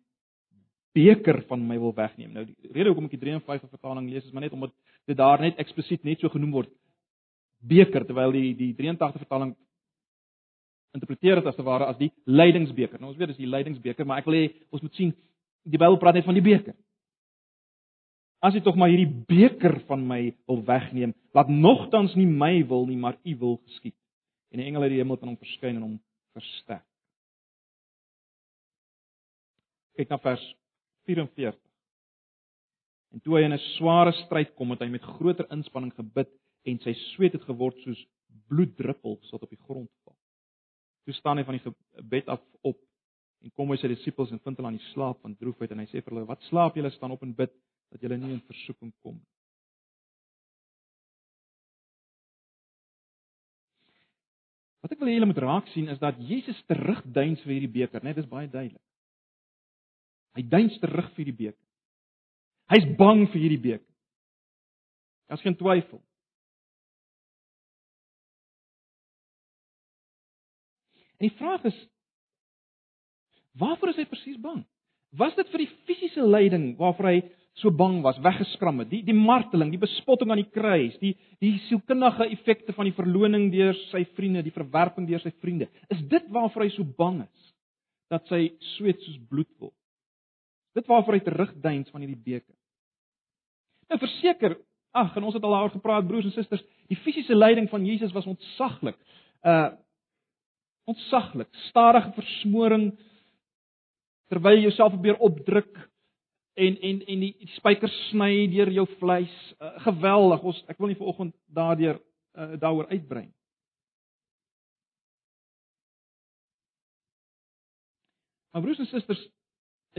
beker 0.92 1.42
van 1.48 1.66
my 1.66 1.78
wil 1.78 1.94
wegneem. 1.94 2.32
Nou 2.32 2.44
die 2.44 2.72
rede 2.72 2.88
hoekom 2.90 3.04
ek 3.04 3.16
die 3.16 3.24
53 3.24 3.70
vertaling 3.70 4.10
lees 4.10 4.24
is 4.24 4.32
maar 4.32 4.42
net 4.42 4.52
omdat 4.52 4.72
dit 5.06 5.16
daar 5.16 5.40
net 5.40 5.56
eksplisiet 5.56 6.04
net 6.04 6.20
so 6.20 6.28
genoem 6.28 6.52
word 6.52 6.70
beker 7.60 8.04
terwyl 8.04 8.32
die 8.32 8.54
die 8.54 8.74
83 8.74 9.24
vertaling 9.24 9.56
interpreteer 10.96 11.40
dit 11.40 11.46
as 11.50 11.56
te 11.56 11.66
ware 11.66 11.86
as 11.90 11.98
die 12.00 12.10
lydingsbeker. 12.24 13.00
Nou 13.00 13.12
ons 13.12 13.20
weet 13.20 13.34
dis 13.34 13.44
die 13.44 13.50
lydingsbeker, 13.50 14.06
maar 14.08 14.22
ek 14.22 14.28
wil 14.28 14.38
hê 14.38 14.48
ons 14.74 14.82
moet 14.82 14.98
sien 14.98 15.14
die 15.66 15.80
Bybel 15.80 15.98
praat 16.02 16.18
net 16.18 16.26
van 16.26 16.36
die 16.38 16.44
beker. 16.44 16.76
As 18.44 18.54
jy 18.54 18.62
tog 18.62 18.76
maar 18.78 18.92
hierdie 18.92 19.24
beker 19.28 19.80
van 19.88 20.04
my 20.06 20.20
wil 20.46 20.60
wegneem, 20.66 21.14
laat 21.34 21.48
nogtans 21.50 22.14
nie 22.18 22.28
my 22.28 22.60
wil 22.68 22.84
nie, 22.86 22.98
maar 23.00 23.16
U 23.24 23.36
wil 23.40 23.56
geskied. 23.64 23.96
En 24.52 24.60
'n 24.60 24.66
engel 24.66 24.82
uit 24.82 24.90
die 24.90 24.98
hemel 24.98 25.18
aan 25.20 25.28
hom 25.28 25.40
verskyn 25.40 25.76
en 25.76 25.82
hom 25.82 26.00
versterk. 26.32 26.84
Kyk 29.96 30.08
na 30.08 30.18
vers 30.18 30.44
44. 31.08 31.58
En 33.12 33.20
toe 33.20 33.38
hy 33.38 33.44
in 33.44 33.52
'n 33.52 33.58
sware 33.76 34.12
stryd 34.12 34.54
kom, 34.54 34.70
het 34.70 34.80
hy 34.80 34.88
met 34.88 35.02
groter 35.02 35.46
inspanning 35.50 35.94
gebid 35.94 36.28
en 36.64 36.78
sy 36.78 36.92
sweet 36.92 37.32
het 37.32 37.42
geword 37.48 37.78
soos 37.80 38.06
bloeddruppels 38.48 39.30
wat 39.32 39.42
op 39.42 39.50
die 39.50 39.64
grond 39.66 39.90
val. 40.04 40.05
Toe 41.06 41.14
staan 41.14 41.38
hy 41.38 41.46
van 41.46 41.58
die 41.58 41.72
bed 42.10 42.28
af 42.34 42.42
op 42.66 42.80
en 43.44 43.52
kom 43.54 43.70
by 43.70 43.78
sy 43.78 43.88
disippels 43.92 44.32
en 44.34 44.42
vind 44.42 44.58
hulle 44.58 44.72
aan 44.72 44.78
die 44.80 44.88
slaap 44.90 45.20
van 45.22 45.36
droefheid 45.38 45.70
en 45.70 45.84
hy 45.84 45.86
sê 45.86 46.02
vir 46.02 46.12
hulle: 46.12 46.26
"Wat 46.26 46.42
slaap 46.48 46.74
julle 46.76 46.90
staan 46.90 47.14
op 47.14 47.22
en 47.22 47.34
bid 47.36 47.52
dat 47.94 48.02
julle 48.02 48.18
nie 48.18 48.32
in 48.34 48.42
versoeking 48.48 48.90
kom 49.04 49.14
nie." 49.20 49.28
Wat 54.82 54.92
ek 54.94 55.00
wil 55.02 55.08
hê 55.10 55.16
julle 55.16 55.26
moet 55.26 55.42
raak 55.42 55.70
sien 55.74 55.88
is 55.90 55.98
dat 55.98 56.18
Jesus 56.22 56.58
terugduins 56.70 57.40
vir 57.42 57.56
hierdie 57.56 57.72
beker, 57.74 58.04
né? 58.04 58.12
Dit 58.14 58.22
is 58.22 58.30
baie 58.30 58.46
duidelik. 58.46 58.82
Hy 60.38 60.42
duins 60.46 60.76
terug 60.78 61.08
vir 61.14 61.22
hierdie 61.24 61.38
beker. 61.40 61.62
Hy's 62.70 62.86
bang 62.98 63.24
vir 63.32 63.40
hierdie 63.40 63.62
beker. 63.62 63.94
Daar's 65.26 65.42
geen 65.42 65.56
twyfel. 65.58 66.02
En 71.16 71.28
die 71.28 71.36
vraag 71.38 71.64
is 71.70 71.78
waarvoor 73.56 73.94
is 73.94 74.02
hy 74.02 74.04
presies 74.10 74.40
bang? 74.40 74.64
Was 75.16 75.36
dit 75.38 75.48
vir 75.48 75.64
die 75.64 75.72
fisiese 75.88 76.24
lyding 76.26 76.74
waarvoor 76.80 77.08
hy 77.12 77.20
so 77.56 77.72
bang 77.72 78.02
was, 78.04 78.18
weggeskram 78.20 78.82
het. 78.82 78.90
Die 78.92 79.02
die 79.06 79.16
marteling, 79.16 79.70
die 79.72 79.80
bespotting 79.80 80.30
aan 80.32 80.42
die 80.42 80.52
kruis, 80.52 80.96
die 81.00 81.14
die 81.40 81.54
sielkundige 81.70 82.28
effekte 82.34 82.74
van 82.76 82.88
die 82.88 82.96
verloning 82.96 83.48
deur 83.52 83.76
sy 83.90 84.02
vriende, 84.16 84.44
die 84.44 84.54
verwerping 84.54 85.08
deur 85.08 85.22
sy 85.24 85.32
vriende. 85.40 85.70
Is 85.92 86.02
dit 86.10 86.28
waarvoor 86.32 86.66
hy 86.66 86.70
so 86.74 86.84
bang 86.98 87.22
is 87.24 87.50
dat 88.12 88.28
sy 88.30 88.50
sweet 88.76 89.00
soos 89.04 89.16
bloed 89.30 89.50
word? 89.62 89.74
Dit 90.76 90.88
waarvoor 90.90 91.16
hy 91.16 91.22
terugdeins 91.24 91.88
van 91.92 92.04
hierdie 92.04 92.20
beker. 92.20 92.52
Nou 93.88 93.98
verseker, 94.02 94.58
ag, 94.96 95.16
en 95.16 95.24
ons 95.28 95.36
het 95.36 95.44
al 95.46 95.56
daaroor 95.56 95.76
gepraat 95.78 96.06
broers 96.08 96.28
en 96.28 96.34
susters, 96.34 96.64
die 96.90 96.98
fisiese 97.06 97.36
lyding 97.36 97.70
van 97.72 97.86
Jesus 97.88 98.12
was 98.16 98.28
ontsaglik. 98.28 99.00
Uh 99.40 99.72
ontsaglik, 100.86 101.50
stadige 101.70 102.12
versmoring 102.16 102.90
terwyl 104.30 104.58
jy 104.58 104.66
jouself 104.68 104.94
probeer 104.94 105.18
opdruk 105.22 105.78
en 106.56 106.76
en 106.88 107.00
en 107.06 107.24
die, 107.26 107.32
spykers 107.58 107.94
sny 108.10 108.46
deur 108.50 108.70
jou 108.72 108.86
vleis. 109.00 109.34
Uh, 109.60 109.74
geweldig. 109.84 110.44
Ons 110.52 110.62
ek 110.72 110.78
wil 110.80 110.92
nie 110.92 110.98
vanoggend 110.98 111.34
daardeur 111.52 111.98
uh, 111.98 112.54
daaroor 112.60 112.88
uitbrei. 112.92 113.26
Maar 118.56 118.64
broers 118.64 118.80
en 118.80 118.88
susters, 118.88 119.20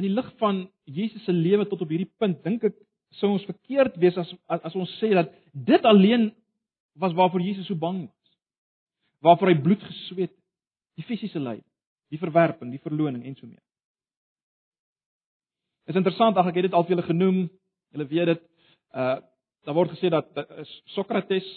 in 0.01 0.08
die 0.08 0.13
lig 0.13 0.29
van 0.41 0.63
Jesus 0.89 1.24
se 1.27 1.34
lewe 1.34 1.67
tot 1.70 1.84
op 1.86 1.91
hierdie 1.94 2.10
punt, 2.17 2.39
dink 2.41 2.63
ek 2.65 2.79
sou 3.20 3.29
ons 3.36 3.46
verkeerd 3.46 4.00
wees 4.01 4.17
as 4.17 4.34
as 4.50 4.75
ons 4.75 4.91
sê 4.98 5.12
dat 5.13 5.29
dit 5.53 5.86
alleen 5.86 6.32
was 6.98 7.13
waarvoor 7.13 7.44
Jesus 7.46 7.70
so 7.70 7.77
bang 7.77 8.08
was. 8.08 8.34
Waarvoor 9.22 9.53
hy 9.53 9.62
bloed 9.62 9.84
gesweet 9.86 10.34
het. 10.34 10.47
Die 10.98 11.06
fisiese 11.06 11.39
lyding, 11.39 11.66
die 12.12 12.20
verwerping, 12.22 12.72
die 12.74 12.82
verloning 12.82 13.24
en 13.25 13.36
so 13.38 13.48
meer. 13.48 13.63
Is 15.88 15.96
interessant, 15.96 16.38
ag 16.38 16.50
ek 16.50 16.60
het 16.60 16.68
dit 16.68 16.75
al 16.75 16.84
vir 16.84 16.98
julle 16.98 17.08
genoem. 17.08 17.42
Julle 17.96 18.08
weet 18.12 18.34
dit. 18.36 18.46
Uh 18.94 19.18
daar 19.68 19.75
word 19.75 19.92
gesê 19.92 20.08
dat 20.08 20.30
Sokrates 20.96 21.48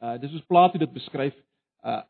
uh 0.00 0.14
dis 0.20 0.32
hoe 0.32 0.40
Plato 0.48 0.78
dit 0.80 0.92
beskryf. 0.92 1.36
Uh 1.84 2.00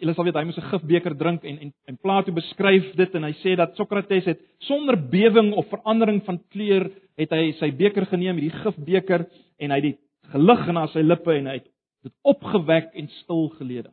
julle 0.00 0.14
sal 0.16 0.24
weet 0.24 0.36
hy 0.36 0.44
moes 0.48 0.58
'n 0.60 0.70
gifbeker 0.72 1.14
drink 1.16 1.44
en 1.44 1.58
en 1.58 1.72
en 1.88 1.96
Plato 1.96 2.32
beskryf 2.32 2.94
dit 2.96 3.14
en 3.14 3.24
hy 3.24 3.32
sê 3.40 3.56
dat 3.56 3.76
Sokrates 3.76 4.24
het 4.24 4.40
sonder 4.68 4.96
bewing 4.96 5.52
of 5.52 5.68
verandering 5.68 6.22
van 6.24 6.40
kleur 6.48 6.90
het 7.16 7.30
hy 7.30 7.52
sy 7.52 7.70
beker 7.70 8.06
geneem, 8.06 8.36
hierdie 8.36 8.62
gifbeker 8.64 9.26
en 9.58 9.70
hy 9.70 9.76
het 9.76 9.88
dit 9.88 10.00
gelig 10.32 10.66
na 10.72 10.86
sy 10.86 11.02
lippe 11.04 11.32
en 11.36 11.46
hy 11.46 11.56
het 11.58 11.68
dit 12.04 12.14
opgewek 12.22 12.94
en 12.94 13.08
stil 13.08 13.48
gelede. 13.58 13.92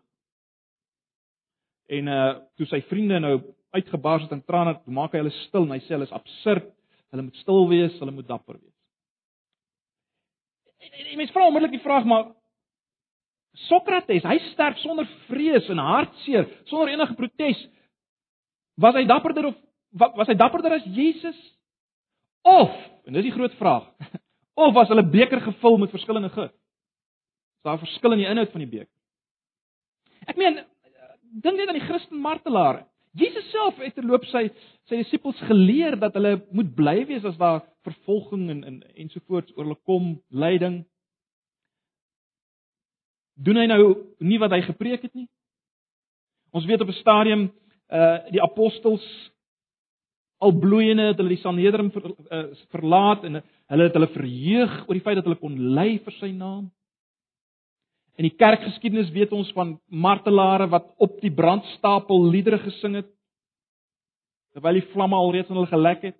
En 1.87 2.07
uh 2.11 2.31
toe 2.59 2.67
sy 2.67 2.81
vriende 2.89 3.19
nou 3.23 3.35
uitgebars 3.75 4.25
het 4.25 4.33
in 4.35 4.43
trane, 4.43 4.75
toe 4.83 4.93
maak 4.93 5.13
hy 5.13 5.21
hulle 5.21 5.35
stil 5.45 5.67
en 5.67 5.75
hy 5.75 5.79
sê 5.85 5.95
hulle 5.95 6.07
is 6.07 6.15
absurd. 6.15 6.67
Hulle 7.13 7.27
moet 7.27 7.39
stil 7.43 7.69
wees, 7.71 7.95
hulle 8.01 8.15
moet 8.15 8.27
dapper 8.27 8.57
wees. 8.59 8.73
En 10.87 11.17
mens 11.19 11.31
vra 11.33 11.47
onmiddellik 11.47 11.77
die 11.77 11.85
vraag 11.85 12.05
maar 12.07 12.33
Sokrates, 13.65 14.21
hy 14.21 14.35
sterf 14.51 14.77
sonder 14.83 15.07
vrees 15.25 15.65
en 15.73 15.79
hartseer, 15.81 16.45
sonder 16.69 16.91
enige 16.93 17.15
protes. 17.17 17.63
Was 18.77 18.93
hy 18.99 19.07
dapperder 19.09 19.47
of 19.49 19.55
was 19.97 20.29
hy 20.29 20.35
dapperder 20.37 20.75
as 20.75 20.85
Jesus? 20.93 21.37
Of, 22.45 22.69
en 23.07 23.17
dis 23.17 23.25
die 23.25 23.33
groot 23.33 23.55
vraag, 23.57 23.87
of 24.61 24.75
was 24.75 24.91
hulle 24.91 25.05
beker 25.09 25.41
gevul 25.47 25.79
met 25.81 25.93
verskillende 25.95 26.29
gif? 26.35 26.51
Is 27.57 27.65
daar 27.65 27.81
verskil 27.81 28.13
in 28.13 28.21
die 28.21 28.29
inhoud 28.29 28.53
van 28.53 28.61
die 28.61 28.69
beker? 28.69 28.93
Ek 30.29 30.37
meen, 30.37 30.59
dink 31.31 31.57
net 31.57 31.69
aan 31.69 31.79
die 31.79 31.87
Christen 31.87 32.21
martelaar. 32.21 32.85
Jesus 33.17 33.47
self 33.51 33.79
het 33.81 33.95
terloop 33.97 34.25
sy 34.31 34.47
sy 34.87 35.01
disippels 35.01 35.39
geleer 35.49 35.97
dat 35.99 36.15
hulle 36.15 36.37
moet 36.55 36.69
bly 36.75 37.01
wees 37.09 37.25
as 37.27 37.37
daar 37.39 37.63
vervolging 37.87 38.49
en 38.53 38.63
en 38.63 38.77
ensovoorts 38.95 39.55
oor 39.55 39.65
hulle 39.65 39.79
kom, 39.85 40.13
lyding. 40.29 40.83
Doen 43.35 43.57
hy 43.61 43.65
nou 43.69 43.81
nie 44.19 44.39
wat 44.41 44.53
hy 44.55 44.61
gepreek 44.65 45.03
het 45.07 45.13
nie? 45.13 45.27
Ons 46.55 46.65
weet 46.65 46.81
op 46.81 46.89
'n 46.89 47.01
stadium 47.01 47.49
uh 47.89 48.17
die 48.31 48.41
apostels 48.43 49.03
al 50.37 50.53
bloeiende 50.53 51.09
het 51.09 51.17
hulle 51.17 51.33
die 51.33 51.41
Sanhedrin 51.41 51.91
ver, 51.91 52.03
uh, 52.31 52.43
verlaat 52.69 53.23
en 53.23 53.41
hulle 53.41 53.83
het 53.83 53.93
hulle 53.93 54.09
verheug 54.13 54.73
oor 54.87 54.93
die 54.93 55.01
feit 55.05 55.15
dat 55.15 55.25
hulle 55.25 55.39
kon 55.41 55.57
ly 55.57 55.97
vir 56.05 56.13
sy 56.19 56.31
naam. 56.31 56.67
In 58.17 58.25
die 58.25 58.33
kerkgeskiedenis 58.33 59.11
weet 59.13 59.33
ons 59.35 59.51
van 59.53 59.75
martelare 59.85 60.65
wat 60.73 60.87
op 60.97 61.19
die 61.21 61.33
brandstapel 61.33 62.23
liedere 62.31 62.57
gesing 62.63 62.97
het 62.97 63.11
terwyl 64.57 64.79
die 64.79 64.87
vlamme 64.89 65.15
alreeds 65.15 65.51
in 65.51 65.57
hulle 65.59 65.69
gelek 65.69 66.07
het. 66.09 66.17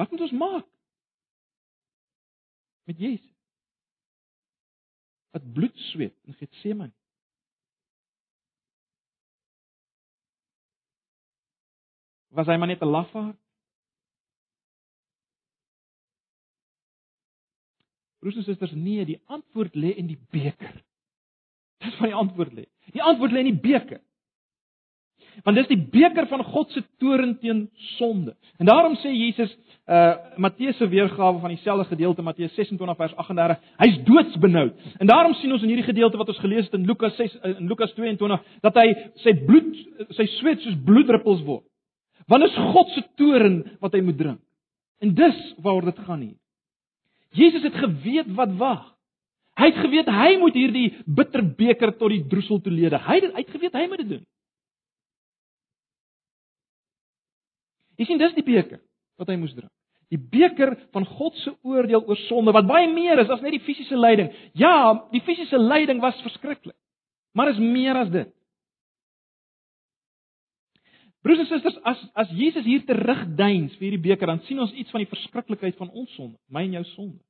Wat 0.00 0.08
moet 0.10 0.24
ons 0.24 0.32
maak 0.40 0.68
met 2.88 2.96
Jesus? 2.98 3.28
Wat 5.36 5.52
bloed 5.52 5.76
sweet 5.92 6.16
in 6.24 6.36
Getsemane. 6.40 6.96
Was 12.32 12.48
hy 12.48 12.56
maar 12.56 12.72
net 12.72 12.80
'n 12.80 12.88
lafaard? 12.88 13.41
Broers 18.22 18.38
en 18.38 18.46
susters, 18.46 18.72
nee, 18.78 19.02
die 19.02 19.18
antwoord 19.26 19.74
lê 19.74 19.96
in 19.98 20.06
die 20.06 20.18
beker. 20.30 20.76
Dis 21.82 21.98
waar 21.98 22.12
die 22.12 22.18
antwoord 22.20 22.52
lê. 22.54 22.68
Die 22.94 23.02
antwoord 23.02 23.34
lê 23.34 23.42
in 23.42 23.50
die 23.50 23.62
beker. 23.64 23.98
Want 25.42 25.56
dis 25.56 25.70
die 25.70 25.80
beker 25.90 26.28
van 26.30 26.44
God 26.44 26.70
se 26.70 26.84
toorn 27.02 27.32
teen 27.40 27.64
sonde. 27.96 28.36
En 28.60 28.68
daarom 28.68 28.94
sê 29.00 29.10
Jesus, 29.16 29.50
uh 29.90 30.38
Matteus 30.38 30.76
se 30.78 30.86
weergawe 30.86 31.40
van 31.42 31.50
dieselfde 31.50 31.88
gedeelte 31.88 32.22
Matteus 32.22 32.54
26 32.54 32.96
vers 33.00 33.16
38, 33.24 33.64
hy's 33.80 33.98
doodsbenoud. 34.06 34.84
En 35.02 35.10
daarom 35.10 35.34
sien 35.40 35.52
ons 35.52 35.64
in 35.64 35.72
hierdie 35.72 35.88
gedeelte 35.88 36.20
wat 36.20 36.30
ons 36.30 36.42
gelees 36.44 36.68
het 36.68 36.76
in 36.78 36.86
Lukas 36.86 37.16
6 37.18 37.34
uh, 37.40 37.56
in 37.56 37.66
Lukas 37.72 37.94
22 37.96 38.44
dat 38.62 38.78
hy 38.78 38.86
sy 39.24 39.34
bloed 39.48 39.72
sy 40.14 40.28
sweet 40.36 40.62
soos 40.62 40.78
bloeddruppels 40.86 41.42
word. 41.48 41.66
Want 42.30 42.46
is 42.46 42.60
God 42.76 42.94
se 42.94 43.02
toorn 43.18 43.64
wat 43.82 43.98
hy 43.98 44.04
moet 44.06 44.20
drink. 44.20 44.40
En 45.02 45.16
dis 45.18 45.42
waaroor 45.58 45.90
dit 45.90 46.06
gaan 46.06 46.22
hier. 46.22 46.38
Jesus 47.32 47.64
het 47.64 47.76
geweet 47.80 48.32
wat 48.36 48.56
wag. 48.60 48.88
Hy 49.60 49.68
het 49.68 49.80
geweet 49.84 50.08
hy 50.08 50.36
moet 50.40 50.56
hierdie 50.56 50.88
bitter 51.04 51.44
beker 51.44 51.92
tot 51.96 52.12
die 52.12 52.24
droesel 52.28 52.60
toe 52.64 52.72
lede. 52.72 53.00
Hy 53.04 53.18
het 53.20 53.34
hy 53.34 53.44
het 53.44 53.52
geweet 53.52 53.76
hy 53.76 53.86
moet 53.88 54.02
dit 54.04 54.10
doen. 54.16 54.24
Jy 58.00 58.08
sien 58.08 58.20
dis 58.20 58.34
die 58.36 58.46
beker 58.46 58.80
wat 59.20 59.28
hy 59.28 59.36
moes 59.40 59.54
drink. 59.54 59.70
Die 60.12 60.20
beker 60.20 60.74
van 60.92 61.06
God 61.08 61.36
se 61.40 61.54
oordeel 61.64 62.02
oor 62.04 62.18
sonde 62.26 62.52
wat 62.52 62.68
baie 62.68 62.88
meer 62.92 63.20
is 63.22 63.30
as 63.32 63.40
net 63.44 63.54
die 63.56 63.64
fisiese 63.64 63.96
lyding. 63.96 64.32
Ja, 64.58 65.08
die 65.12 65.22
fisiese 65.24 65.60
lyding 65.60 66.02
was 66.04 66.18
verskriklik. 66.24 66.76
Maar 67.32 67.54
is 67.54 67.60
meer 67.60 67.96
as 67.96 68.10
dit. 68.12 68.28
Broers 71.22 71.38
en 71.38 71.46
susters, 71.46 71.76
as 71.86 72.00
as 72.18 72.30
Jesus 72.34 72.64
hier 72.66 72.82
terugdeins 72.86 73.74
vir 73.78 73.88
hierdie 73.88 74.06
beker, 74.10 74.26
dan 74.26 74.42
sien 74.48 74.58
ons 74.62 74.72
iets 74.74 74.90
van 74.90 75.04
die 75.04 75.10
verskriklikheid 75.10 75.76
van 75.78 75.90
ons 75.90 76.10
sonde, 76.16 76.38
my 76.50 76.64
en 76.66 76.80
jou 76.80 76.84
sonde. 76.96 77.20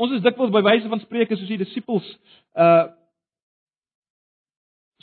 Ons 0.00 0.14
is 0.16 0.24
dikwels 0.24 0.52
by 0.52 0.62
wyse 0.64 0.88
van 0.92 1.02
spreuke 1.04 1.36
soos 1.36 1.52
die 1.52 1.62
disippels 1.64 2.06
uh 2.56 2.86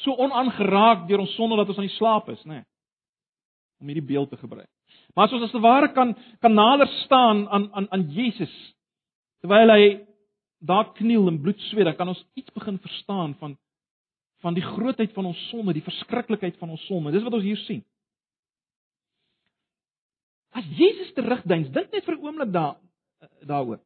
so 0.03 0.15
onaangeraak 0.17 1.03
deur 1.07 1.21
ons 1.21 1.35
sonde 1.37 1.55
dat 1.55 1.69
ons 1.69 1.77
aan 1.77 1.85
die 1.85 1.95
slaap 1.95 2.25
is, 2.33 2.39
né? 2.49 2.63
Nee, 2.63 2.65
om 3.79 3.91
hierdie 3.91 4.07
beeld 4.09 4.31
te 4.33 4.39
gebruik. 4.41 4.67
Maar 5.13 5.27
as 5.27 5.35
ons 5.37 5.45
as 5.45 5.53
te 5.53 5.61
ware 5.61 5.91
kan 5.93 6.15
kan 6.41 6.57
nader 6.57 6.89
staan 7.03 7.45
aan 7.47 7.69
aan 7.77 7.87
aan 7.93 8.07
Jesus 8.11 8.53
terwyl 9.43 9.69
hy 9.69 9.85
daar 10.65 10.89
kniel 10.97 11.27
en 11.27 11.41
bloed 11.43 11.59
sweet, 11.69 11.85
dan 11.85 11.95
kan 11.95 12.09
ons 12.09 12.25
iets 12.39 12.51
begin 12.55 12.79
verstaan 12.79 13.35
van 13.39 13.57
van 14.43 14.57
die 14.57 14.65
grootheid 14.65 15.13
van 15.15 15.29
ons 15.31 15.41
sonde, 15.49 15.75
die 15.75 15.85
verskriklikheid 15.85 16.57
van 16.59 16.73
ons 16.75 16.83
sonde. 16.89 17.13
Dis 17.15 17.23
wat 17.23 17.37
ons 17.37 17.45
hier 17.47 17.59
sien. 17.63 17.81
As 20.53 20.67
Jesus 20.77 21.13
terugdeins, 21.17 21.71
dink 21.73 21.91
net 21.91 22.05
vir 22.05 22.17
'n 22.17 22.25
oomblik 22.25 22.51
daar 22.51 22.75
eh, 23.21 23.47
daaroor. 23.47 23.79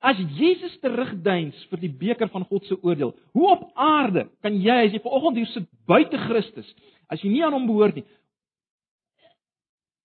As 0.00 0.18
Jesus 0.38 0.78
terugdeins 0.80 1.58
vir 1.70 1.78
die 1.78 1.92
beker 1.92 2.28
van 2.28 2.44
God 2.44 2.64
se 2.66 2.78
oordeel, 2.82 3.14
hoe 3.32 3.50
op 3.50 3.70
aarde 3.74 4.28
kan 4.42 4.54
jy 4.54 4.86
as 4.86 4.92
jy 4.92 5.00
vanoggend 5.02 5.36
hier 5.36 5.50
sit 5.52 5.68
buite 5.86 6.18
Christus, 6.18 6.74
as 7.08 7.22
jy 7.22 7.30
nie 7.30 7.44
aan 7.44 7.52
hom 7.52 7.66
behoort 7.66 7.94
nie, 7.94 8.06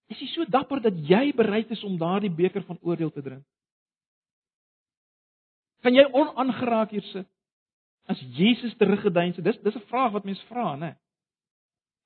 is 0.09 0.19
jy 0.19 0.27
so 0.27 0.45
dapper 0.45 0.81
dat 0.81 0.93
jy 1.09 1.33
bereid 1.33 1.71
is 1.71 1.83
om 1.83 1.97
daardie 1.97 2.29
beker 2.29 2.63
van 2.63 2.77
oordeel 2.81 3.11
te 3.11 3.21
drink? 3.21 3.45
Kan 5.81 5.95
jy 5.95 6.05
onaangeraak 6.11 6.91
hier 6.91 7.05
sit? 7.13 7.27
As 8.07 8.19
Jesus 8.19 8.75
teruggedein 8.79 9.33
het. 9.33 9.43
Dis 9.43 9.59
dis 9.61 9.75
'n 9.75 9.87
vraag 9.91 10.11
wat 10.11 10.23
mense 10.23 10.45
vra, 10.45 10.75
né? 10.75 10.95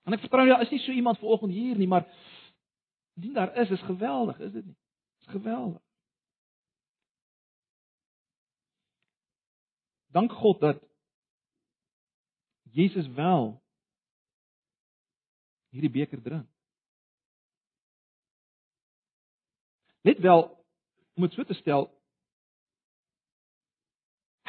En 0.04 0.14
ek 0.14 0.20
vertrou 0.20 0.48
daar 0.48 0.62
is 0.62 0.70
nie 0.70 0.80
so 0.80 0.92
iemand 0.92 1.20
vanoggend 1.20 1.54
hier 1.54 1.78
nie, 1.78 1.88
maar 1.88 2.08
indien 3.16 3.34
daar 3.34 3.56
is, 3.56 3.70
is 3.70 3.82
geweldig, 3.82 4.40
is 4.40 4.52
dit 4.52 4.66
nie? 4.66 4.78
Is 5.20 5.28
geweldig. 5.28 5.82
Dank 10.08 10.32
God 10.32 10.60
dat 10.60 10.84
Jesus 12.72 13.08
wel 13.08 13.62
hierdie 15.70 15.92
beker 15.92 16.22
drink. 16.22 16.50
Let 20.02 20.20
wel 20.20 20.66
om 21.14 21.24
dit 21.24 21.34
so 21.34 21.44
te 21.44 21.54
stel, 21.54 21.86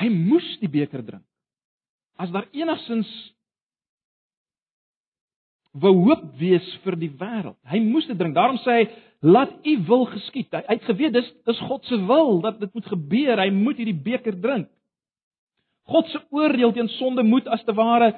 hy 0.00 0.08
moes 0.08 0.46
die 0.58 0.70
beker 0.70 1.04
drink. 1.04 1.31
As 2.20 2.30
daar 2.30 2.48
enigsins 2.52 3.10
wou 5.72 5.94
hoop 6.04 6.24
wees 6.36 6.66
vir 6.84 6.98
die 7.00 7.10
wêreld, 7.16 7.56
hy 7.64 7.80
moes 7.80 8.06
dit 8.06 8.18
drink. 8.18 8.34
Daarom 8.36 8.58
sê 8.60 8.82
hy, 8.82 8.90
"Laat 9.22 9.52
U 9.64 9.76
wil 9.88 10.04
geskied." 10.06 10.52
Hy 10.52 10.64
het 10.68 10.84
geweet 10.84 11.12
dis 11.12 11.32
dis 11.46 11.60
God 11.68 11.84
se 11.84 11.96
wil 11.96 12.40
dat 12.40 12.60
dit 12.60 12.74
moet 12.74 12.86
gebeur. 12.86 13.38
Hy 13.38 13.50
moet 13.50 13.76
hierdie 13.76 14.02
beker 14.02 14.40
drink. 14.40 14.68
God 15.86 16.06
se 16.08 16.20
oordeel 16.30 16.72
teen 16.72 16.88
sonde 16.88 17.22
moet 17.22 17.48
as 17.48 17.64
te 17.64 17.72
ware 17.72 18.12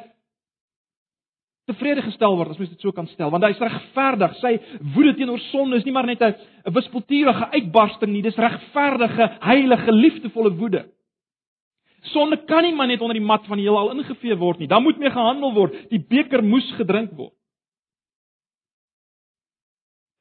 tevrede 1.70 2.02
gestel 2.04 2.36
word 2.36 2.52
as 2.52 2.58
mens 2.60 2.72
dit 2.74 2.82
so 2.84 2.92
kan 2.92 3.06
stel 3.14 3.30
want 3.32 3.44
hy 3.46 3.54
is 3.54 3.62
regverdig 3.62 4.34
sy 4.40 4.52
woede 4.94 5.14
teenoor 5.16 5.40
sonde 5.48 5.78
is 5.80 5.86
nie 5.86 5.94
maar 5.96 6.06
net 6.06 6.20
'n 6.20 6.74
wispelturige 6.76 7.48
uitbarsting 7.56 8.12
nie 8.12 8.22
dis 8.22 8.36
regverdige 8.36 9.30
heilige 9.40 9.92
liefdevolle 9.92 10.52
woede 10.60 10.84
sonde 12.12 12.36
kan 12.48 12.64
nie 12.64 12.74
maar 12.74 12.90
net 12.90 13.00
onder 13.00 13.18
die 13.18 13.24
mat 13.24 13.46
van 13.48 13.60
die 13.60 13.66
heelal 13.66 13.92
ingevee 13.94 14.36
word 14.40 14.60
nie 14.60 14.70
dan 14.70 14.82
moet 14.82 14.98
mee 15.00 15.12
gehandel 15.12 15.54
word 15.56 15.76
die 15.90 16.02
beker 16.02 16.44
moes 16.44 16.70
gedrink 16.78 17.12
word 17.16 17.34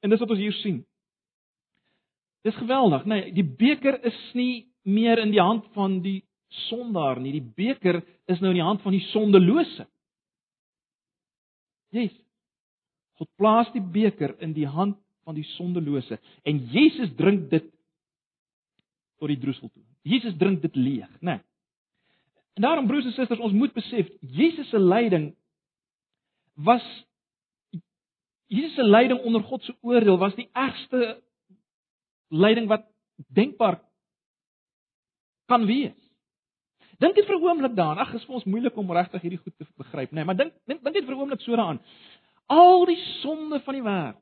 en 0.03 0.13
dis 0.13 0.21
wat 0.23 0.35
ons 0.35 0.43
hier 0.43 0.59
sien 0.61 0.83
dis 2.43 2.59
geweldig 2.59 3.07
nee 3.09 3.31
die 3.35 3.47
beker 3.47 3.99
is 4.03 4.19
nie 4.33 4.67
meer 4.83 5.19
in 5.23 5.31
die 5.31 5.43
hand 5.43 5.67
van 5.77 6.01
die 6.03 6.21
sondaar 6.67 7.19
nie 7.23 7.35
die 7.39 7.47
beker 7.63 8.03
is 8.27 8.39
nou 8.39 8.51
in 8.53 8.61
die 8.61 8.69
hand 8.69 8.83
van 8.83 8.95
die 8.95 9.05
sondelose 9.11 9.87
Jesus. 11.93 12.19
God 13.21 13.29
plaas 13.37 13.69
die 13.75 13.83
beker 13.93 14.33
in 14.41 14.55
die 14.55 14.67
hand 14.67 14.97
van 15.23 15.37
die 15.37 15.45
sondelose 15.53 16.17
en 16.49 16.63
Jesus 16.73 17.13
drink 17.17 17.49
dit 17.51 17.67
tot 19.21 19.29
die 19.29 19.39
droesel 19.39 19.69
toe. 19.69 19.83
Jesus 20.03 20.33
drink 20.39 20.63
dit 20.65 20.75
leeg, 20.75 21.09
né? 21.21 21.37
Nee. 21.37 21.41
En 22.53 22.61
daarom 22.61 22.87
broers 22.87 23.05
en 23.05 23.15
susters, 23.15 23.39
ons 23.39 23.53
moet 23.53 23.73
besef 23.73 24.09
Jesus 24.19 24.69
se 24.69 24.79
lyding 24.79 25.31
was 26.53 26.85
Jesus 28.45 28.75
se 28.75 28.83
lyding 28.83 29.19
onder 29.25 29.41
God 29.41 29.63
se 29.63 29.75
oordeel 29.81 30.17
was 30.17 30.35
die 30.35 30.49
ergste 30.53 31.23
lyding 32.29 32.67
wat 32.69 32.85
denkbaar 33.33 33.79
kan 35.49 35.65
wees. 35.65 35.97
Dink 37.01 37.15
net 37.15 37.25
vir 37.25 37.35
'n 37.35 37.43
oomblik 37.43 37.75
daaraan. 37.75 37.97
Ag, 37.97 38.13
is 38.13 38.25
vir 38.25 38.35
ons 38.35 38.45
moeilik 38.45 38.77
om 38.77 38.91
regtig 38.91 39.21
hierdie 39.21 39.41
goed 39.41 39.57
te 39.57 39.65
begryp, 39.77 40.11
nê, 40.11 40.15
nee, 40.15 40.23
maar 40.23 40.35
dink 40.35 40.53
dink 40.65 40.83
net 40.83 41.05
vir 41.05 41.15
'n 41.15 41.19
oomblik 41.19 41.41
so 41.41 41.55
daaraan. 41.55 41.81
Al 42.47 42.85
die 42.85 43.01
sonde 43.21 43.59
van 43.59 43.73
die 43.73 43.83
wêreld. 43.83 44.21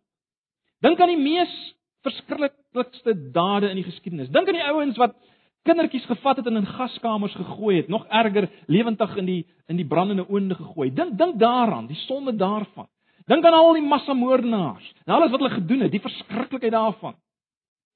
Dink 0.81 0.99
aan 0.99 1.13
die 1.13 1.23
mees 1.23 1.75
verskriklikste 2.01 3.31
dade 3.31 3.69
in 3.69 3.75
die 3.75 3.83
geskiedenis. 3.83 4.29
Dink 4.29 4.47
aan 4.47 4.57
die 4.57 4.69
ouens 4.71 4.97
wat 4.97 5.15
kindertjies 5.61 6.05
gevat 6.05 6.37
het 6.37 6.47
en 6.47 6.55
in 6.55 6.65
gaskamers 6.65 7.35
gegooi 7.35 7.77
het, 7.77 7.87
nog 7.87 8.05
erger, 8.07 8.49
lewendig 8.67 9.15
in 9.15 9.25
die 9.25 9.41
in 9.67 9.75
die 9.75 9.87
brandende 9.87 10.29
oonde 10.29 10.55
gegooi. 10.55 10.93
Dink 10.93 11.17
dink 11.17 11.39
daaraan, 11.39 11.87
die 11.87 11.99
sonde 12.07 12.35
daarvan. 12.35 12.89
Dink 13.25 13.45
aan 13.45 13.53
al 13.53 13.73
die 13.73 13.85
massamoordenaars 13.87 14.93
en 15.05 15.13
alles 15.13 15.31
wat 15.31 15.39
hulle 15.39 15.53
gedoen 15.53 15.79
het, 15.79 15.91
die 15.91 16.01
verskriklikheid 16.01 16.71
daarvan. 16.71 17.15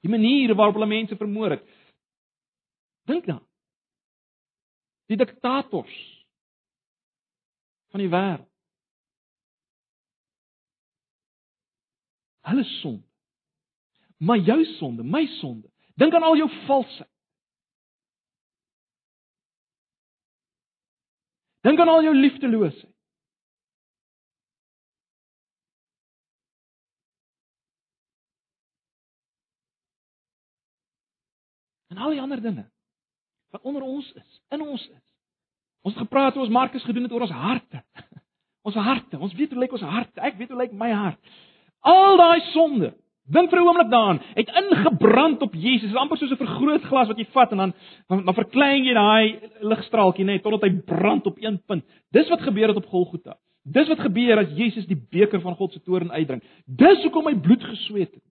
Die 0.02 0.12
maniere 0.12 0.56
waarop 0.56 0.78
hulle 0.78 0.88
mense 0.88 1.18
vermoor 1.18 1.50
het. 1.50 1.66
Dink 3.06 3.26
daaraan 3.26 3.50
die 5.06 5.18
diktators 5.18 5.96
van 7.94 8.02
die 8.02 8.10
wêreld. 8.10 8.50
Hulle 12.46 12.64
sonde. 12.80 13.06
Maar 14.18 14.38
jou 14.38 14.64
sonde, 14.78 15.04
my 15.04 15.26
sonde. 15.40 15.70
Dink 15.96 16.14
aan 16.14 16.24
al 16.24 16.38
jou 16.38 16.50
valse. 16.66 17.08
Dink 21.66 21.80
aan 21.82 21.90
al 21.90 22.04
jou 22.06 22.14
liefdeloosheid. 22.16 22.92
En 31.90 31.98
al 31.98 32.10
die 32.14 32.22
ander 32.22 32.42
dinge 32.42 32.68
wat 33.56 33.62
onder 33.62 33.82
ons 33.82 34.12
is, 34.14 34.42
in 34.52 34.62
ons 34.62 34.82
is. 34.90 35.04
Ons 35.86 35.94
het 35.96 36.04
gepraat 36.04 36.36
oor 36.36 36.44
ons 36.44 36.52
Markus 36.52 36.84
gedoen 36.84 37.06
het 37.08 37.14
oor 37.16 37.24
ons 37.24 37.32
harte. 37.32 37.82
Ons 38.66 38.76
harte, 38.82 39.20
ons 39.22 39.34
weet 39.38 39.52
hoe 39.54 39.60
lyk 39.62 39.76
ons 39.78 39.84
harte. 39.86 40.18
Ek 40.26 40.40
weet 40.40 40.50
hoe 40.50 40.58
lyk 40.58 40.72
my 40.74 40.88
hart. 40.90 41.36
Al 41.86 42.16
daai 42.18 42.40
sonde, 42.50 42.88
dink 43.26 43.50
vir 43.50 43.60
'n 43.60 43.68
oomblik 43.68 43.90
daaraan, 43.90 44.22
het 44.36 44.50
ingebrand 44.50 45.42
op 45.42 45.54
Jesus. 45.54 45.90
Dit 45.90 45.90
is 45.90 46.02
amper 46.02 46.18
soos 46.18 46.32
'n 46.32 46.46
vergrootglas 46.46 47.08
wat 47.08 47.18
jy 47.18 47.26
vat 47.26 47.52
en 47.52 47.58
dan 47.58 47.74
dan, 48.08 48.26
dan 48.26 48.34
verklein 48.34 48.84
jy 48.84 48.94
daai 48.94 49.40
ligstraaltjie 49.62 50.26
net 50.26 50.44
totdat 50.44 50.70
hy 50.70 50.82
brand 50.86 51.26
op 51.26 51.38
een 51.42 51.62
punt. 51.66 51.84
Dis 52.12 52.30
wat 52.30 52.42
gebeur 52.42 52.68
het 52.68 52.78
op 52.78 52.86
Golgotha. 52.86 53.38
Dis 53.64 53.88
wat 53.88 54.00
gebeur 54.00 54.38
as 54.38 54.52
Jesus 54.54 54.86
die 54.86 55.08
beker 55.10 55.42
van 55.42 55.56
God 55.56 55.74
se 55.74 55.82
toorn 55.82 56.12
uitdrink. 56.12 56.44
Dis 56.66 57.02
hoekom 57.02 57.26
hy 57.26 57.36
bloed 57.36 57.64
gesweet 57.64 58.14
het. 58.14 58.24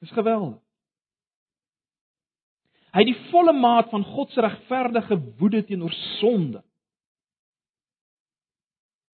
Dis 0.00 0.10
geweldig. 0.10 0.60
Hy 2.94 3.02
het 3.02 3.10
die 3.10 3.30
volle 3.30 3.52
maat 3.52 3.90
van 3.90 4.04
God 4.04 4.30
se 4.30 4.40
regverdige 4.40 5.18
woede 5.38 5.64
teenoor 5.64 5.92
sonde 6.20 6.62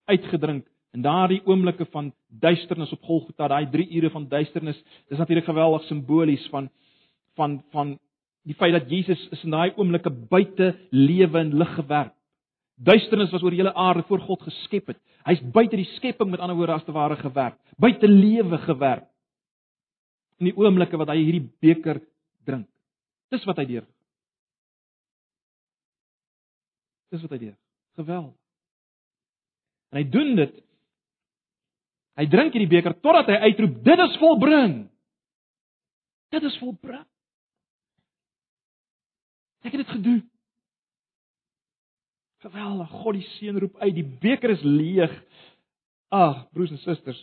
uitgedrink 0.05 0.70
in 0.91 1.03
daardie 1.05 1.41
oomblikke 1.47 1.85
van 1.91 2.11
duisternis 2.27 2.91
op 2.91 3.03
Golgotha, 3.07 3.47
daai 3.47 3.69
3 3.71 3.87
ure 3.97 4.09
van 4.11 4.27
duisternis. 4.27 4.79
Dis 5.09 5.19
natuurlik 5.19 5.47
geweldig 5.47 5.87
simbolies 5.87 6.47
van 6.51 6.69
van 7.39 7.61
van 7.71 7.99
die 8.43 8.55
feit 8.57 8.73
dat 8.73 8.89
Jesus 8.89 9.21
is 9.31 9.43
in 9.43 9.53
daai 9.53 9.71
oomblikke 9.77 10.09
buite 10.09 10.73
lewe 10.89 11.39
en 11.39 11.53
lig 11.57 11.75
gewerp. 11.75 12.13
Duisternis 12.75 13.31
was 13.31 13.43
oor 13.43 13.53
die 13.53 13.61
hele 13.61 13.75
aarde 13.77 14.03
voor 14.09 14.19
God 14.25 14.41
geskep 14.41 14.87
het. 14.87 14.99
Hy's 15.23 15.41
buite 15.53 15.77
die 15.77 15.87
skepping 15.95 16.31
met 16.31 16.41
ander 16.41 16.57
woorde 16.57 16.79
as 16.79 16.85
te 16.85 16.95
ware 16.95 17.15
gewerp, 17.19 17.59
buite 17.77 18.07
lewe 18.07 18.57
gewerp. 18.65 19.07
In 20.41 20.49
die 20.49 20.57
oomblikke 20.57 20.97
wat 20.97 21.11
hy 21.13 21.19
hierdie 21.21 21.45
beker 21.61 22.01
drink. 22.49 22.65
Dis 23.31 23.45
wat 23.45 23.61
hy 23.61 23.67
deur. 23.69 23.85
Dis 27.13 27.21
wat 27.21 27.35
hy 27.35 27.39
deur. 27.45 27.57
Geweldig. 27.99 28.35
En 29.91 29.99
hy 29.99 30.05
doen 30.09 30.35
dit. 30.39 30.59
Hy 32.19 32.27
drink 32.27 32.55
hierdie 32.55 32.71
beker 32.71 32.97
totdat 32.99 33.29
hy 33.31 33.37
uitroep: 33.47 33.77
"Dit 33.83 33.99
is 33.99 34.17
volbring." 34.19 34.75
Dit 36.31 36.43
is 36.43 36.57
volbring. 36.59 37.05
Ek 39.61 39.73
het 39.75 39.83
dit 39.83 39.95
gedoen. 39.95 40.21
Geweldig. 42.41 42.89
God 42.89 43.17
die 43.19 43.27
seun 43.37 43.59
roep 43.59 43.75
uit: 43.77 43.95
"Die 43.95 44.07
beker 44.23 44.49
is 44.49 44.63
leeg." 44.63 45.13
Ag, 46.11 46.49
broers 46.51 46.71
en 46.71 46.81
susters. 46.83 47.19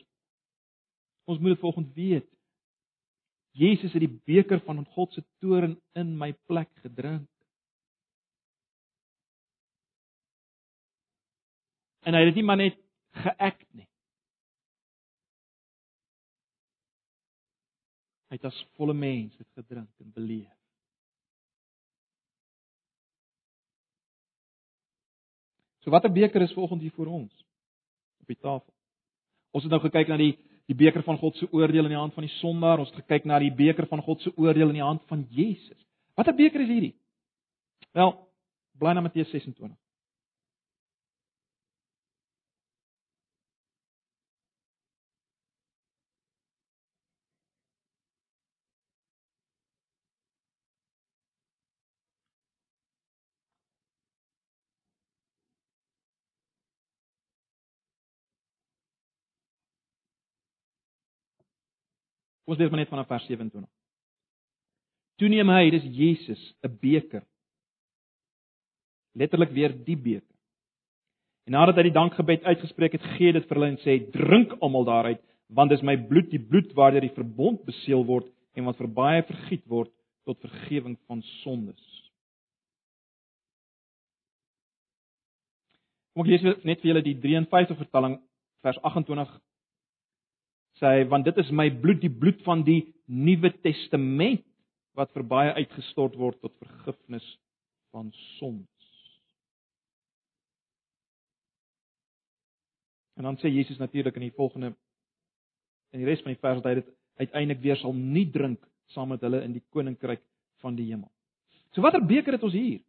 Ons 1.29 1.39
moet 1.39 1.53
dit 1.53 1.61
volgens 1.61 1.93
weet. 1.95 2.29
Jesus 3.53 3.93
het 3.93 4.01
die 4.01 4.21
beker 4.25 4.61
van 4.65 4.85
God 4.95 5.13
se 5.13 5.25
toorn 5.43 5.81
in 5.93 6.17
my 6.17 6.33
plek 6.47 6.71
gedrink. 6.85 7.29
En 12.07 12.15
hy 12.15 12.23
het 12.23 12.31
dit 12.31 12.41
nie 12.41 12.47
maar 12.49 12.57
net 12.57 12.79
geact 13.25 13.67
nie. 13.75 13.89
Hy 18.29 18.37
het 18.37 18.45
as 18.45 18.59
volle 18.77 18.95
mens 18.95 19.37
dit 19.37 19.49
gedrink 19.57 19.89
en 20.03 20.13
beleef. 20.13 20.53
So 25.81 25.91
watter 25.91 26.13
beker 26.13 26.43
is 26.45 26.53
volgens 26.53 26.83
hier 26.83 26.93
voor 26.93 27.07
ons 27.07 27.33
op 28.21 28.27
die 28.27 28.37
tafel? 28.37 28.73
Ons 29.57 29.65
het 29.65 29.73
nou 29.73 29.81
gekyk 29.81 30.11
na 30.13 30.21
die 30.21 30.35
die 30.69 30.77
beker 30.77 31.01
van 31.01 31.17
God 31.17 31.37
se 31.41 31.47
oordeel 31.49 31.87
in 31.89 31.95
die 31.95 31.97
hand 31.97 32.13
van 32.13 32.27
die 32.27 32.35
sondaar. 32.43 32.83
Ons 32.83 32.91
het 32.93 32.99
gekyk 33.01 33.25
na 33.25 33.39
die 33.41 33.55
beker 33.57 33.87
van 33.89 34.03
God 34.05 34.21
se 34.21 34.35
oordeel 34.37 34.69
in 34.69 34.77
die 34.77 34.85
hand 34.85 35.01
van 35.09 35.23
Jesus. 35.33 35.79
Watter 36.13 36.37
beker 36.37 36.61
is 36.61 36.69
hierdie? 36.69 36.93
Wel, 37.97 38.13
bly 38.77 38.93
na 38.93 39.01
Matteus 39.01 39.31
26. 39.33 39.73
Ons 62.49 62.59
lees 62.59 62.71
maar 62.73 62.81
net 62.81 62.91
vanaf 62.91 63.11
vers 63.11 63.27
27. 63.29 63.69
Toe 65.19 65.29
neem 65.29 65.51
hy, 65.53 65.71
dis 65.75 65.87
Jesus, 65.93 66.43
'n 66.65 66.79
beker. 66.81 67.25
Letterlik 69.15 69.51
weer 69.51 69.73
die 69.85 69.97
beker. 69.97 70.37
En 71.45 71.53
nadat 71.53 71.77
hy 71.77 71.83
die 71.89 71.99
dankgebed 71.99 72.45
uitgespreek 72.45 72.93
het, 72.93 73.05
gee 73.17 73.33
dit 73.33 73.47
vir 73.49 73.57
hulle 73.57 73.71
en 73.73 73.81
sê: 73.85 74.11
"Drink 74.13 74.53
almal 74.61 74.85
daaruit, 74.85 75.21
want 75.49 75.71
dis 75.71 75.83
my 75.83 75.97
bloed, 75.97 76.31
die 76.31 76.43
bloed 76.43 76.73
waardeur 76.77 77.01
die 77.01 77.17
verbond 77.17 77.65
beseël 77.65 78.05
word 78.05 78.29
en 78.55 78.65
wat 78.65 78.77
vir 78.77 78.91
baie 78.93 79.23
vergiet 79.23 79.65
word 79.71 79.93
tot 80.29 80.41
vergifnis 80.45 81.01
van 81.09 81.23
sondes. 81.41 81.85
Kom 86.13 86.27
ek 86.27 86.33
lees 86.35 86.65
net 86.67 86.83
vir 86.83 86.91
julle 86.91 87.05
die 87.07 87.17
53 87.23 87.79
vertaling 87.79 88.19
vers 88.67 88.81
28 88.91 89.31
sê 90.79 91.03
want 91.11 91.27
dit 91.27 91.37
is 91.43 91.51
my 91.51 91.69
bloed, 91.83 92.01
die 92.03 92.13
bloed 92.13 92.41
van 92.47 92.65
die 92.67 92.83
Nuwe 93.07 93.51
Testament 93.65 94.45
wat 94.99 95.13
vir 95.15 95.25
baie 95.27 95.55
uitgestort 95.61 96.17
word 96.19 96.41
tot 96.43 96.55
vergifnis 96.59 97.27
van 97.95 98.11
sondes. 98.39 98.67
En 103.19 103.27
dan 103.27 103.39
sê 103.43 103.51
Jesus 103.51 103.79
natuurlik 103.79 104.17
in 104.19 104.29
die 104.29 104.37
volgende 104.37 104.75
in 105.95 106.03
die 106.03 106.07
res 106.07 106.21
van 106.23 106.35
die 106.35 106.41
vers 106.41 106.61
dat 106.61 106.69
hy 106.71 106.75
dit 106.83 106.91
uiteindelik 107.25 107.63
weer 107.63 107.79
sal 107.81 107.95
nie 107.97 108.27
drink 108.31 108.61
saam 108.95 109.11
met 109.13 109.23
hulle 109.25 109.41
in 109.45 109.55
die 109.57 109.65
koninkryk 109.75 110.23
van 110.63 110.77
die 110.77 110.87
hemel. 110.91 111.11
So 111.75 111.83
watter 111.85 112.05
beker 112.05 112.37
het 112.37 112.45
ons 112.47 112.57
hier? 112.57 112.81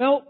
Wel 0.00 0.20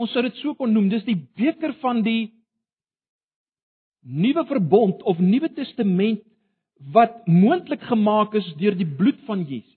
Ons 0.00 0.14
sou 0.14 0.22
dit 0.24 0.38
so 0.40 0.56
kon 0.56 0.72
noem, 0.72 0.88
dis 0.88 1.04
die 1.04 1.18
beker 1.36 1.74
van 1.82 2.00
die 2.06 2.30
nuwe 4.00 4.46
verbond 4.48 5.02
of 5.04 5.18
nuwe 5.20 5.50
testament 5.52 6.22
wat 6.94 7.26
moontlik 7.28 7.82
gemaak 7.84 8.34
is 8.40 8.46
deur 8.56 8.76
die 8.78 8.88
bloed 8.88 9.18
van 9.26 9.44
Jesus. 9.44 9.76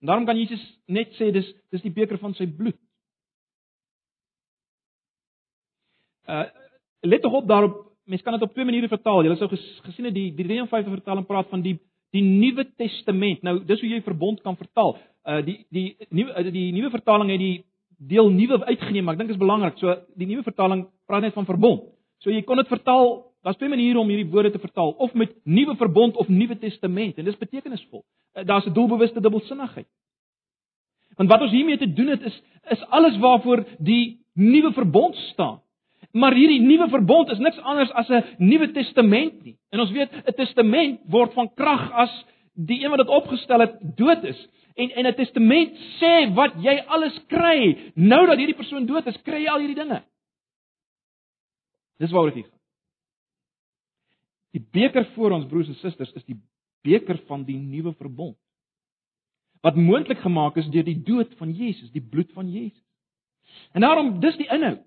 En 0.00 0.08
daarom 0.08 0.24
kan 0.24 0.38
Jesus 0.40 0.62
net 0.88 1.12
sê 1.18 1.30
dis 1.32 1.50
dis 1.72 1.84
die 1.84 1.92
beker 1.92 2.18
van 2.20 2.32
sy 2.38 2.48
bloed. 2.48 2.78
Uh 6.28 6.46
let 7.04 7.20
tog 7.20 7.34
op 7.36 7.48
daarop, 7.48 7.74
mense 8.08 8.24
kan 8.24 8.32
dit 8.32 8.42
op 8.46 8.54
twee 8.54 8.64
maniere 8.64 8.88
vertaal. 8.88 9.26
Jy 9.26 9.34
sou 9.36 9.48
gesien 9.50 10.08
het 10.08 10.14
die 10.16 10.30
die 10.32 10.46
53 10.48 10.88
vertaling 10.94 11.26
praat 11.28 11.50
van 11.52 11.60
die 11.60 11.76
die 12.16 12.22
Nuwe 12.24 12.64
Testament. 12.78 13.42
Nou, 13.42 13.58
dis 13.66 13.80
hoe 13.82 13.90
jy 13.90 14.00
verbond 14.06 14.40
kan 14.40 14.56
vertaal. 14.56 14.96
Uh 15.28 15.42
die 15.44 15.58
die 15.68 15.86
nuwe 16.08 16.32
uh, 16.32 16.52
die 16.52 16.70
nuwe 16.72 16.90
vertaling 16.94 17.32
het 17.34 17.42
die 17.42 17.64
deel 17.98 18.30
nuwe 18.30 18.64
uitgeneem, 18.64 19.04
maar 19.04 19.14
ek 19.14 19.20
dink 19.20 19.30
dit 19.32 19.36
is 19.36 19.42
belangrik. 19.42 19.78
So 19.78 19.94
die 20.16 20.26
nuwe 20.26 20.42
vertaling 20.42 20.86
praat 21.06 21.22
net 21.22 21.34
van 21.34 21.46
verbond. 21.46 21.90
So 22.22 22.30
jy 22.30 22.42
kon 22.42 22.56
dit 22.56 22.68
vertaal, 22.68 23.16
daar's 23.44 23.58
twee 23.60 23.68
maniere 23.68 24.00
om 24.00 24.08
hierdie 24.08 24.30
woorde 24.32 24.50
te 24.54 24.62
vertaal, 24.62 24.94
of 24.98 25.12
met 25.14 25.34
nuwe 25.44 25.76
verbond 25.76 26.16
of 26.16 26.28
nuwe 26.28 26.56
testament 26.58 27.18
en 27.18 27.24
dis 27.24 27.38
betekenisvol. 27.38 28.04
Eh, 28.34 28.44
daar's 28.44 28.66
'n 28.66 28.72
doelbewuste 28.72 29.20
dubbelsinnigheid. 29.20 29.86
Want 31.16 31.30
wat 31.30 31.40
ons 31.40 31.52
hiermee 31.52 31.78
te 31.78 31.92
doen 31.92 32.08
het 32.08 32.22
is 32.22 32.42
is 32.70 32.84
alles 32.88 33.18
waarvoor 33.18 33.64
die 33.78 34.20
nuwe 34.34 34.72
verbond 34.72 35.16
staan. 35.16 35.60
Maar 36.12 36.34
hierdie 36.34 36.60
nuwe 36.60 36.88
verbond 36.88 37.30
is 37.30 37.38
niks 37.38 37.58
anders 37.58 37.92
as 37.92 38.08
'n 38.08 38.24
nuwe 38.38 38.70
testament 38.72 39.44
nie. 39.44 39.56
En 39.70 39.80
ons 39.80 39.90
weet 39.90 40.10
'n 40.12 40.32
testament 40.36 41.00
word 41.06 41.32
van 41.32 41.50
krag 41.54 41.92
as 41.92 42.24
die 42.54 42.84
een 42.84 42.90
wat 42.90 42.98
dit 42.98 43.08
opgestel 43.08 43.60
het 43.60 43.76
dood 43.96 44.24
is. 44.24 44.48
En 44.74 44.90
en 44.90 45.06
'n 45.06 45.14
testament 45.14 45.76
sê 46.00 46.34
wat 46.34 46.54
jy 46.62 46.78
alles 46.86 47.18
kry 47.26 47.92
nou 47.94 48.26
dat 48.26 48.38
hierdie 48.38 48.58
persoon 48.58 48.86
dood 48.86 49.06
is, 49.06 49.22
kry 49.22 49.44
jy 49.44 49.50
al 49.50 49.62
hierdie 49.62 49.82
dinge. 49.82 50.02
Dis 51.98 52.10
waaroor 52.10 52.34
dit 52.34 52.44
gaan. 52.44 52.60
Die 54.50 54.66
beker 54.72 55.06
voor 55.14 55.30
ons 55.30 55.46
broers 55.46 55.68
en 55.68 55.74
susters 55.74 56.12
is 56.12 56.24
die 56.24 56.40
beker 56.82 57.18
van 57.26 57.44
die 57.44 57.58
nuwe 57.58 57.94
verbond. 57.94 58.36
Wat 59.62 59.76
moontlik 59.76 60.18
gemaak 60.18 60.56
is 60.56 60.68
deur 60.70 60.84
die 60.84 61.02
dood 61.02 61.34
van 61.38 61.52
Jesus, 61.52 61.90
die 61.90 62.02
bloed 62.02 62.32
van 62.32 62.50
Jesus. 62.50 62.84
En 63.72 63.80
daarom 63.80 64.20
dis 64.20 64.36
die 64.36 64.48
inhoud. 64.50 64.82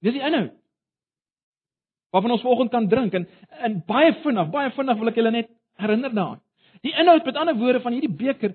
Dis 0.00 0.16
die 0.16 0.24
inhoud. 0.24 0.56
Waarvan 2.10 2.30
ons 2.34 2.42
vanoggend 2.42 2.70
kan 2.70 2.88
drink 2.88 3.14
en 3.14 3.28
en 3.48 3.82
baie 3.86 4.12
vinnig, 4.22 4.50
baie 4.50 4.70
vinnig 4.74 4.98
wil 4.98 5.08
ek 5.12 5.18
julle 5.20 5.30
net 5.30 5.50
herinner 5.78 6.14
daaraan. 6.14 6.40
Die 6.86 6.92
inhoud 6.96 7.24
met 7.24 7.36
ander 7.36 7.56
woorde 7.56 7.80
van 7.84 7.92
hierdie 7.92 8.16
beker 8.16 8.54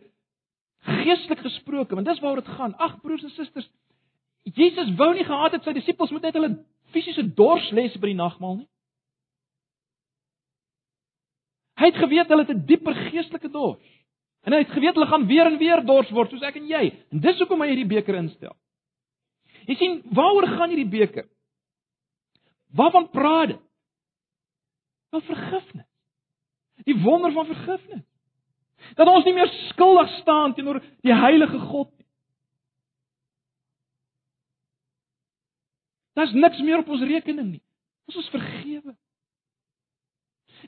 geestelik 0.86 1.42
gesproke, 1.42 1.96
want 1.96 2.08
dis 2.08 2.20
waaroor 2.22 2.44
dit 2.44 2.54
gaan. 2.58 2.76
Ag 2.78 3.00
broers 3.02 3.24
en 3.24 3.34
susters, 3.34 3.70
Jesus 4.54 4.92
wou 5.00 5.14
nie 5.14 5.26
gehad 5.26 5.56
het 5.58 5.66
sy 5.66 5.74
disippels 5.74 6.12
moet 6.14 6.28
net 6.28 6.38
hulle 6.38 6.52
fisiese 6.94 7.26
dors 7.38 7.66
les 7.74 7.96
by 7.98 8.12
die 8.12 8.20
nagmaal 8.20 8.60
nie. 8.60 8.68
Hy 11.76 11.90
het 11.90 11.98
geweet 12.00 12.30
hulle 12.32 12.46
het 12.46 12.54
'n 12.54 12.66
dieper 12.66 12.96
geestelike 13.10 13.50
dors. 13.52 13.82
En 14.46 14.54
hy 14.54 14.60
het 14.62 14.72
geweet 14.72 14.94
hulle 14.94 15.10
gaan 15.10 15.26
weer 15.28 15.46
en 15.46 15.58
weer 15.58 15.82
dors 15.86 16.10
word 16.12 16.30
soos 16.30 16.46
ek 16.46 16.56
en 16.56 16.68
jy. 16.68 16.94
En 17.12 17.20
dis 17.20 17.40
hoekom 17.40 17.62
hy 17.62 17.68
hierdie 17.68 17.90
beker 17.90 18.16
instel. 18.16 18.56
Jy 19.66 19.76
sien, 19.76 20.02
waaroor 20.14 20.48
gaan 20.48 20.70
hierdie 20.70 20.90
beker? 20.90 21.26
Waarvan 22.76 23.10
praat 23.10 23.48
dit? 23.48 23.62
Van 25.10 25.22
vergifnis. 25.22 25.88
Die 26.86 26.98
wonder 27.02 27.32
van 27.32 27.46
vergifnis. 27.46 28.04
Dat 28.96 29.10
ons 29.10 29.26
nie 29.26 29.34
meer 29.34 29.52
skuldig 29.70 30.12
staan 30.22 30.54
teenoor 30.54 30.82
die 31.06 31.16
heilige 31.16 31.60
God 31.60 31.90
nie. 31.98 32.06
Daar's 36.16 36.36
niks 36.36 36.62
meer 36.64 36.84
op 36.84 36.92
ons 36.96 37.04
rekening 37.04 37.50
nie. 37.58 37.64
Ons 38.08 38.22
is 38.22 38.30
vergewe. 38.32 38.96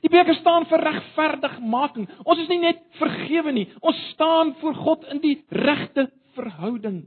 Die 0.04 0.10
beker 0.12 0.36
staan 0.38 0.66
vir 0.70 0.82
regverdigmaking. 0.84 2.08
Ons 2.24 2.42
is 2.44 2.50
nie 2.52 2.60
net 2.62 2.82
vergewe 3.00 3.54
nie, 3.54 3.66
ons 3.80 3.98
staan 4.12 4.54
voor 4.60 4.76
God 4.78 5.06
in 5.14 5.22
die 5.24 5.36
regte 5.64 6.08
verhouding. 6.36 7.06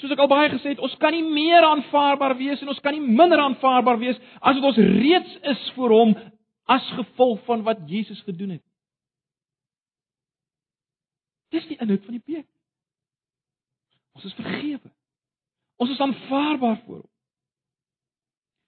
Soos 0.00 0.14
ek 0.14 0.22
al 0.24 0.30
baie 0.30 0.48
gesê 0.54 0.72
het, 0.72 0.80
ons 0.80 0.94
kan 1.00 1.12
nie 1.12 1.24
meer 1.26 1.66
aanvaarbaar 1.68 2.38
wees 2.38 2.62
en 2.64 2.70
ons 2.72 2.80
kan 2.80 2.96
nie 2.96 3.04
minder 3.04 3.42
aanvaarbaar 3.42 3.98
wees 4.00 4.20
as 4.40 4.56
wat 4.56 4.70
ons 4.70 4.80
reeds 4.80 5.34
is 5.52 5.66
vir 5.76 5.92
hom 5.92 6.14
as 6.72 6.86
gevolg 6.96 7.42
van 7.44 7.64
wat 7.66 7.82
Jesus 7.90 8.22
gedoen 8.24 8.56
het. 8.56 8.64
Dis 11.52 11.68
die 11.68 11.78
inhoud 11.78 12.04
van 12.08 12.16
die 12.16 12.24
beker. 12.24 12.48
Ons 14.16 14.28
is 14.28 14.36
vergewe. 14.36 14.92
Ons 15.80 15.94
is 15.94 16.00
aanvaarbaar 16.00 16.78
voor 16.84 17.00
hom. 17.02 17.08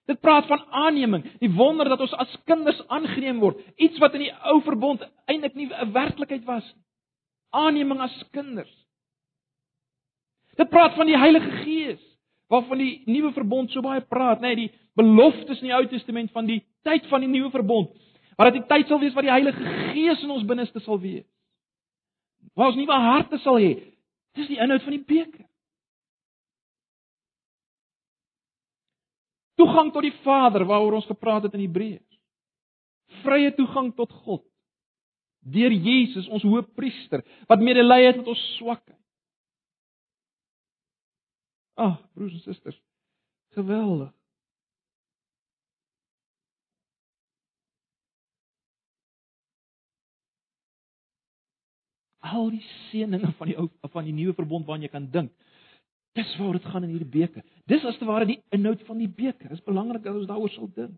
Dit 0.05 0.19
praat 0.21 0.45
van 0.45 0.61
aanneming, 0.69 1.23
die 1.41 1.49
wonder 1.49 1.89
dat 1.89 2.01
ons 2.05 2.13
as 2.21 2.33
kinders 2.45 2.81
aangeneem 2.93 3.39
word, 3.41 3.61
iets 3.81 3.97
wat 4.01 4.13
in 4.13 4.27
die 4.27 4.33
ou 4.45 4.59
verbond 4.61 5.01
eintlik 5.25 5.55
nie 5.57 5.65
'n 5.65 5.93
werklikheid 5.93 6.43
was 6.45 6.65
nie. 6.75 6.83
Aanneming 7.49 7.99
as 8.01 8.23
kinders. 8.31 8.85
Dit 10.55 10.69
praat 10.69 10.93
van 10.95 11.05
die 11.05 11.17
Heilige 11.17 11.51
Gees, 11.63 12.01
waarvan 12.47 12.77
die 12.77 13.03
nuwe 13.05 13.33
verbond 13.33 13.71
so 13.71 13.81
baie 13.81 14.01
praat, 14.01 14.41
nê, 14.41 14.53
nee, 14.53 14.55
die 14.55 14.71
beloftes 14.95 15.61
in 15.61 15.67
die 15.67 15.75
Ou 15.75 15.87
Testament 15.87 16.31
van 16.31 16.45
die 16.45 16.61
tyd 16.83 17.07
van 17.07 17.21
die 17.21 17.29
nuwe 17.29 17.49
verbond, 17.49 17.89
waar 18.37 18.51
dit 18.51 18.61
die 18.61 18.69
tyd 18.69 18.87
sal 18.87 18.99
wees 18.99 19.13
waar 19.13 19.23
die 19.23 19.31
Heilige 19.31 19.63
Gees 19.93 20.23
in 20.23 20.29
ons 20.29 20.45
binneste 20.45 20.79
sal 20.79 20.99
wees. 20.99 21.25
Waar 22.55 22.71
ons 22.71 22.79
nuwe 22.79 22.99
harte 23.03 23.39
sal 23.43 23.59
hê. 23.59 23.73
Dis 24.35 24.49
die 24.51 24.59
inhoud 24.59 24.83
van 24.83 24.95
die 24.95 25.03
beker. 25.03 25.45
Toegang 29.59 29.91
tot 29.95 30.03
die 30.03 30.15
Vader 30.23 30.65
waaroor 30.67 30.99
ons 30.99 31.07
gepraat 31.07 31.47
het 31.47 31.55
in 31.55 31.63
Hebreërs. 31.63 32.19
Vrye 33.23 33.53
toegang 33.55 33.93
tot 33.95 34.11
God 34.25 34.43
deur 35.45 35.69
Jesus 35.69 36.25
ons 36.33 36.43
hoëpriester 36.43 37.21
wat 37.45 37.61
medelee 37.61 38.07
het 38.07 38.17
met 38.17 38.29
ons 38.33 38.43
swakheid. 38.57 38.97
Ag, 41.75 41.99
broers 42.15 42.33
en 42.33 42.43
susters, 42.47 42.77
geweldig. 43.53 44.09
Al 52.25 52.49
die 52.53 52.63
seënings 52.89 53.35
van 53.37 53.51
die 53.51 53.57
ou 53.61 53.69
van 53.93 54.07
die 54.07 54.15
nuwe 54.15 54.33
verbond 54.37 54.65
waarna 54.65 54.87
jy 54.87 54.93
kan 54.93 55.09
dink. 55.13 55.33
Dis 56.15 56.31
waar 56.39 56.55
dit 56.55 56.65
gaan 56.71 56.85
in 56.87 56.93
hierdie 56.95 57.11
beker. 57.11 57.43
Dis 57.69 57.83
as 57.85 57.97
te 57.99 58.07
ware 58.07 58.25
die 58.25 58.39
inhoud 58.55 58.81
van 58.87 59.01
die 59.01 59.09
beker. 59.11 59.49
Dit 59.51 59.59
is 59.59 59.65
belangrik 59.65 60.05
dat 60.05 60.15
ons 60.15 60.29
daaroor 60.29 60.53
sal 60.53 60.69
dink. 60.73 60.95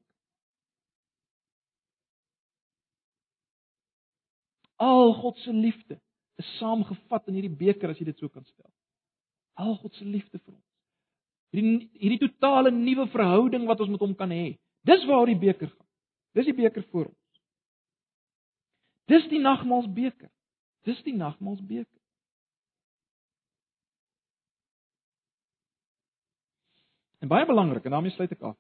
Al 4.78 5.16
God 5.18 5.40
se 5.42 5.54
liefde 5.54 5.98
is 6.38 6.50
saamgevat 6.60 7.32
in 7.32 7.40
hierdie 7.40 7.58
beker 7.66 7.90
as 7.90 7.98
jy 7.98 8.06
dit 8.12 8.20
so 8.22 8.30
kan 8.30 8.46
stel. 8.46 8.70
Al 9.58 9.74
God 9.82 9.96
se 9.98 10.06
liefde 10.06 10.38
vir 10.38 10.54
ons. 10.54 10.64
Hierdie 11.56 11.90
hierdie 11.98 12.22
totale 12.28 12.72
nuwe 12.72 13.08
verhouding 13.10 13.66
wat 13.66 13.82
ons 13.82 13.90
met 13.96 14.04
hom 14.06 14.14
kan 14.20 14.30
hê. 14.30 14.52
Dis 14.86 15.06
waar 15.10 15.26
die 15.26 15.40
beker 15.40 15.72
gaan. 15.72 15.88
Dis 16.38 16.46
die 16.46 16.56
beker 16.56 16.86
vir 16.92 17.08
ons. 17.08 17.42
Dis 19.10 19.26
die 19.32 19.42
nagmaalsbeker. 19.42 20.30
Dis 20.88 21.04
die 21.04 21.16
nagmaalsbeker. 21.16 22.00
En 27.20 27.28
baie 27.28 27.46
belangrik 27.46 27.84
en 27.84 27.92
daarmee 27.92 28.12
sluit 28.16 28.32
ek 28.32 28.42
af. 28.42 28.56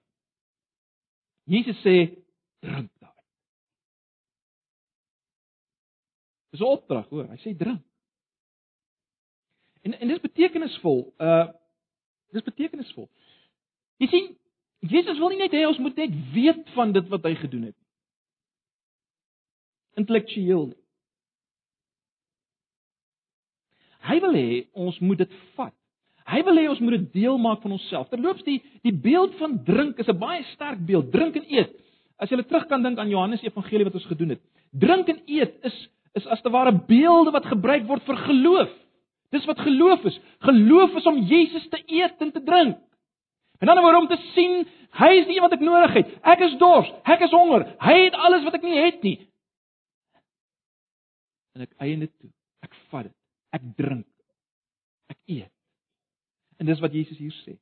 Jesus 1.47 1.77
sê 1.85 1.95
drink 2.59 2.91
daai. 2.99 3.23
Dis 6.51 6.59
'n 6.59 6.63
opdrag, 6.63 7.07
hoor. 7.09 7.29
Hy 7.31 7.37
sê 7.37 7.55
drink. 7.55 7.85
En 9.81 9.93
en 9.93 10.07
dis 10.07 10.19
betekenisvol. 10.21 11.13
Uh 11.19 11.47
dis 12.35 12.43
betekenisvol. 12.43 13.07
Jy 13.97 14.07
sien, 14.07 14.25
Jesus 14.79 15.17
wil 15.17 15.29
nie 15.29 15.37
net 15.37 15.55
hê 15.55 15.63
ons 15.67 15.79
moet 15.79 15.95
net 15.95 16.11
weet 16.33 16.69
van 16.75 16.91
dit 16.91 17.07
wat 17.07 17.23
hy 17.23 17.35
gedoen 17.35 17.63
het. 17.71 17.77
Intellektueel 19.95 20.67
nie. 20.67 20.86
Hy 24.07 24.19
wil 24.23 24.37
hê 24.37 24.51
ons 24.73 24.99
moet 25.03 25.17
dit 25.23 25.35
vat. 25.57 25.73
Hy 26.27 26.41
wil 26.43 26.59
hê 26.59 26.65
ons 26.71 26.79
moet 26.83 26.97
dit 26.97 27.11
deel 27.21 27.37
maak 27.39 27.61
van 27.63 27.75
onsself. 27.77 28.09
Terloops 28.11 28.43
die 28.47 28.59
die 28.83 28.93
beeld 28.93 29.35
van 29.39 29.59
drink 29.67 29.99
is 29.99 30.07
'n 30.07 30.19
baie 30.19 30.43
sterk 30.53 30.79
beeld. 30.85 31.11
Drink 31.11 31.35
en 31.35 31.45
eet. 31.47 31.71
As 32.19 32.29
jy 32.29 32.41
terug 32.43 32.67
kan 32.67 32.83
dink 32.83 32.97
aan 32.99 33.09
Johannes 33.09 33.43
Evangelie 33.43 33.85
wat 33.85 33.93
ons 33.93 34.05
gedoen 34.05 34.29
het. 34.29 34.41
Drink 34.71 35.07
en 35.09 35.21
eet 35.25 35.53
is 35.63 35.87
is 36.13 36.25
as 36.27 36.41
te 36.41 36.49
ware 36.49 36.71
beelde 36.71 37.31
wat 37.31 37.45
gebruik 37.45 37.85
word 37.87 38.03
vir 38.03 38.17
geloof. 38.17 38.69
Dis 39.29 39.45
wat 39.45 39.59
geloof 39.59 40.05
is. 40.05 40.19
Geloof 40.39 40.95
is 40.95 41.05
om 41.05 41.21
Jesus 41.29 41.67
te 41.69 41.81
eet 41.85 42.21
en 42.23 42.31
te 42.31 42.43
drink. 42.43 42.77
En 43.59 43.67
dan 43.67 43.81
word 43.81 43.97
om 43.97 44.07
te 44.07 44.17
sien, 44.33 44.65
hy 44.97 45.11
is 45.21 45.27
die 45.29 45.39
wat 45.41 45.55
ek 45.57 45.63
nodig 45.65 45.93
het. 45.93 46.13
Ek 46.23 46.43
is 46.45 46.57
dors, 46.61 46.89
ek 47.09 47.25
is 47.25 47.33
honger. 47.33 47.65
Hy 47.81 47.97
het 48.05 48.17
alles 48.27 48.45
wat 48.45 48.57
ek 48.59 48.65
nie 48.65 48.77
het 48.77 49.01
nie. 49.05 49.17
En 51.57 51.65
ek 51.65 51.73
eien 51.81 52.05
dit 52.05 52.13
toe. 52.19 52.29
Ek 52.65 52.73
vat 52.91 53.09
dit. 53.09 53.16
Ek 53.55 53.63
drink. 53.77 54.07
Ek 55.11 55.19
eet. 55.25 55.53
En 56.57 56.65
dis 56.65 56.81
wat 56.81 56.93
Jesus 56.93 57.19
hier 57.21 57.35
sê. 57.43 57.55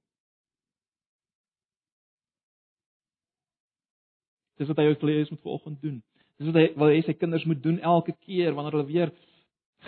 Dis 4.56 4.69
wat 4.71 4.80
hy 4.80 4.88
hê 4.88 5.19
ons 5.19 5.34
moet 5.34 5.43
vanoggend 5.43 5.82
doen. 5.84 6.02
Dis 6.39 6.50
wat 6.50 6.60
hy 6.60 6.67
wil 6.80 6.91
hê 6.93 7.02
sy 7.04 7.15
kinders 7.17 7.45
moet 7.48 7.62
doen 7.63 7.80
elke 7.84 8.15
keer 8.24 8.56
wanneer 8.56 8.78
hulle 8.78 8.91
weer 8.91 9.12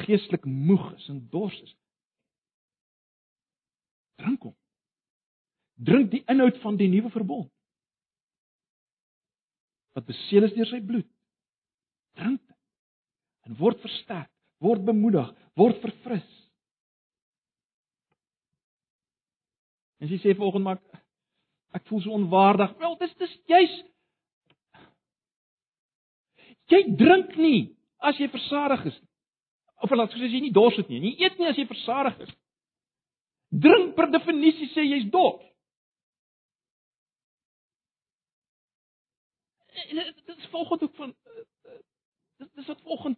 geestelik 0.03 0.45
moeg 0.45 0.89
is 0.97 1.07
en 1.11 1.21
dors 1.31 1.55
is. 1.63 1.75
Drink 4.19 4.43
hom. 4.43 4.55
Drink 5.77 6.11
die 6.11 6.23
inhoud 6.29 6.57
van 6.63 6.77
die 6.79 6.89
nuwe 6.91 7.11
verbond. 7.13 7.49
Wat 9.97 10.05
beseël 10.05 10.47
is 10.49 10.55
deur 10.57 10.69
sy 10.69 10.81
bloed. 10.85 11.07
Drink 12.19 12.41
dit. 12.41 12.55
En 13.47 13.57
word 13.61 13.79
versterk, 13.81 14.29
word 14.61 14.83
bemoedig, 14.85 15.29
word 15.57 15.81
verfris. 15.81 16.27
En 19.97 20.09
sy 20.11 20.19
sê 20.21 20.35
vanoggend 20.37 20.65
maar 20.65 20.81
ek 21.75 21.85
voel 21.89 22.01
so 22.05 22.15
onwaardig. 22.15 22.73
Wel, 22.81 22.97
dis 23.01 23.15
dis 23.21 23.37
juis 23.49 23.77
Jy 26.67 26.83
drink 26.99 27.35
nie 27.39 27.59
as 28.03 28.17
jy 28.19 28.27
versadig 28.31 28.89
is. 28.91 28.95
Of 29.83 29.93
laat 29.95 30.11
sê 30.11 30.27
jy 30.27 30.41
nie 30.43 30.53
dors 30.55 30.75
het 30.79 30.89
nie. 30.91 30.99
Jy 30.99 31.13
eet 31.23 31.37
nie 31.39 31.47
as 31.47 31.59
jy 31.59 31.67
versadig 31.69 32.17
is. 32.25 32.33
Drink 33.47 33.93
per 33.95 34.09
definisie 34.11 34.67
sê 34.73 34.83
jy's 34.83 35.07
dors. 35.13 35.43
Dit 39.87 40.35
is 40.35 40.49
volgens 40.51 40.83
ook 40.83 40.95
van 40.97 41.13
dis 42.41 42.49
dis 42.57 42.67
wat 42.67 42.81
volgens 42.83 43.17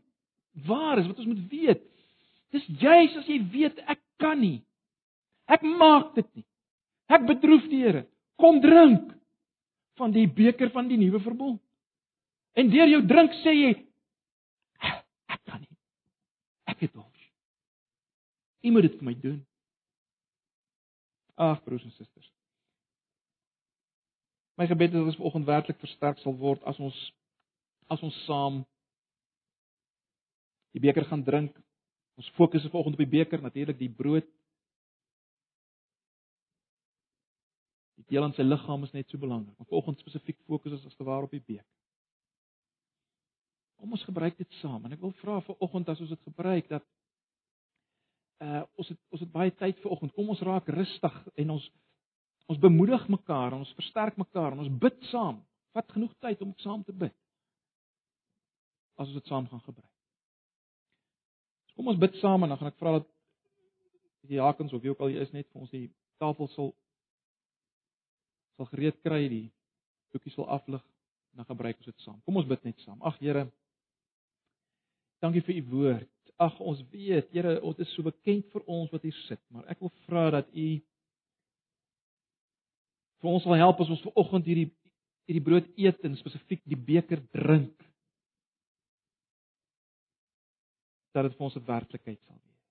waar 0.68 1.00
is 1.00 1.08
wat 1.08 1.22
ons 1.24 1.32
moet 1.32 1.46
weet. 1.50 1.86
Dis 2.54 2.66
juis 2.82 3.18
as 3.20 3.28
jy 3.30 3.40
weet 3.54 3.82
ek 3.86 4.02
kan 4.22 4.40
nie. 4.42 4.62
Ek 5.50 5.66
maak 5.66 6.14
dit 6.18 6.28
nie. 6.38 6.46
Ek 7.10 7.26
bedroef 7.28 7.66
die 7.70 7.84
Here. 7.84 8.06
Kom 8.40 8.62
drink 8.64 9.12
van 10.00 10.14
die 10.16 10.28
beker 10.28 10.72
van 10.74 10.88
die 10.90 10.98
nuwe 10.98 11.20
verbond. 11.24 11.62
En 12.58 12.72
deur 12.72 12.90
jou 12.90 13.02
drink 13.08 13.36
sê 13.44 13.54
jy 13.54 13.72
ek 14.80 15.42
kan 15.46 15.62
nie. 15.62 15.78
Ek 16.70 16.86
het 16.86 16.94
dors. 16.94 17.30
U 18.66 18.74
moet 18.74 18.88
dit 18.88 18.98
vir 19.00 19.10
my 19.10 19.16
doen. 19.20 19.40
Ag 21.40 21.64
broers 21.64 21.86
en 21.88 21.96
susters. 21.96 22.28
My 24.60 24.68
gebed 24.68 24.92
is 24.92 24.98
dat 24.98 25.08
ons 25.08 25.20
vanoggend 25.22 25.48
werklik 25.48 25.80
versterk 25.80 26.20
sal 26.20 26.36
word 26.36 26.64
as 26.68 26.80
ons 26.84 26.98
as 27.90 28.02
ons 28.06 28.18
saam 28.26 28.60
die 30.76 30.84
beker 30.84 31.08
gaan 31.08 31.24
drink. 31.24 31.56
Ons 32.20 32.30
fokus 32.36 32.66
vanoggend 32.68 32.98
op 32.98 33.04
die 33.06 33.14
beker, 33.16 33.42
natuurlik 33.42 33.78
die 33.80 33.92
brood. 34.02 34.28
Die 38.00 38.08
deel 38.12 38.26
aan 38.26 38.36
sy 38.36 38.44
liggaam 38.44 38.84
is 38.84 38.96
net 38.96 39.08
so 39.08 39.22
belangrik. 39.22 39.56
Maar 39.58 39.70
vanoggend 39.72 40.02
spesifiek 40.04 40.40
fokus 40.48 40.76
ons 40.76 40.88
as 40.90 40.98
te 41.00 41.08
waar 41.08 41.28
op 41.28 41.36
die 41.36 41.44
beker. 41.44 41.68
Kom 43.80 43.96
ons 43.96 44.04
gebruik 44.04 44.36
dit 44.36 44.56
saam 44.60 44.84
en 44.84 44.92
ek 44.92 45.00
wil 45.00 45.14
vra 45.22 45.38
vir 45.46 45.62
oggend 45.64 45.88
as 45.88 46.02
ons 46.04 46.10
dit 46.12 46.26
gebruik 46.28 46.66
dat 46.68 46.84
uh 48.44 48.64
ons 48.80 48.90
het 48.92 49.00
ons 49.16 49.22
het 49.24 49.32
baie 49.32 49.54
tyd 49.62 49.80
vir 49.80 49.94
oggend. 49.96 50.12
Kom 50.18 50.32
ons 50.34 50.44
raak 50.44 50.68
rustig 50.76 51.16
en 51.40 51.54
ons 51.56 51.70
ons 52.52 52.60
bemoedig 52.60 53.06
mekaar, 53.14 53.56
ons 53.56 53.72
versterk 53.78 54.18
mekaar 54.20 54.58
en 54.58 54.66
ons 54.66 54.74
bid 54.84 55.00
saam. 55.14 55.40
Vat 55.78 55.96
genoeg 55.96 56.12
tyd 56.20 56.44
om 56.44 56.52
saam 56.66 56.84
te 56.84 56.96
bid. 57.06 57.16
As 59.00 59.08
ons 59.08 59.16
dit 59.22 59.32
saam 59.32 59.48
gaan 59.48 59.64
gebruik. 59.64 59.99
Kom 61.80 61.88
ons 61.88 62.00
bid 62.02 62.18
saam 62.20 62.44
en 62.44 62.52
dan 62.52 62.60
gaan 62.60 62.74
ek 62.74 62.80
vra 62.82 62.98
dat 62.98 63.08
die 64.28 64.36
Jakens 64.36 64.74
of 64.76 64.84
wie 64.84 64.92
ook 64.92 65.00
al 65.00 65.14
jy 65.14 65.24
is 65.24 65.32
net 65.32 65.48
vir 65.48 65.64
ons 65.64 65.72
die 65.72 65.86
tafel 66.20 66.52
sal 66.52 66.74
sal 68.60 68.68
gereed 68.74 69.00
kry, 69.00 69.22
die 69.32 69.46
boekie 70.12 70.34
sal 70.36 70.50
aflig 70.52 70.84
dan 71.40 71.48
gebruik 71.48 71.80
ons 71.80 71.88
dit 71.88 72.04
saam. 72.04 72.20
Kom 72.28 72.42
ons 72.42 72.50
bid 72.50 72.68
net 72.68 72.84
saam. 72.84 73.00
Ag 73.08 73.16
Here, 73.24 73.46
Dankie 75.24 75.44
vir 75.44 75.58
u 75.60 75.64
woord. 75.74 76.12
Ag 76.40 76.60
ons 76.64 76.80
weet, 76.94 77.28
Here, 77.36 77.58
dit 77.60 77.82
is 77.84 77.92
so 77.96 78.06
bekend 78.08 78.48
vir 78.54 78.64
ons 78.72 78.92
wat 78.94 79.04
hier 79.04 79.16
sit, 79.26 79.42
maar 79.52 79.68
ek 79.72 79.82
wil 79.84 79.92
vra 80.06 80.30
dat 80.38 80.48
u 80.56 80.68
vir 83.20 83.32
ons 83.34 83.44
sal 83.44 83.60
help 83.60 83.82
as 83.84 83.92
ons 83.92 84.04
ver 84.06 84.20
oggend 84.20 84.48
hierdie 84.48 84.70
hierdie 85.30 85.44
brood 85.46 85.68
eet 85.78 86.06
en 86.08 86.16
spesifiek 86.18 86.64
die 86.66 86.80
beker 86.80 87.20
drink. 87.36 87.76
Dat 91.20 91.28
dit 91.28 91.38
vir 91.38 91.46
ons 91.46 91.56
'n 91.56 91.66
werklikheid 91.66 92.20
sal 92.24 92.40
wees. 92.44 92.62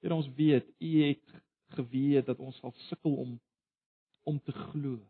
Here, 0.00 0.14
ons 0.14 0.28
weet 0.38 0.68
u 0.78 0.90
het 1.02 1.32
geweet 1.74 2.26
dat 2.26 2.38
ons 2.38 2.58
sal 2.58 2.72
sukkel 2.86 3.16
om 3.16 3.40
om 4.22 4.40
te 4.40 4.52
glo. 4.52 5.00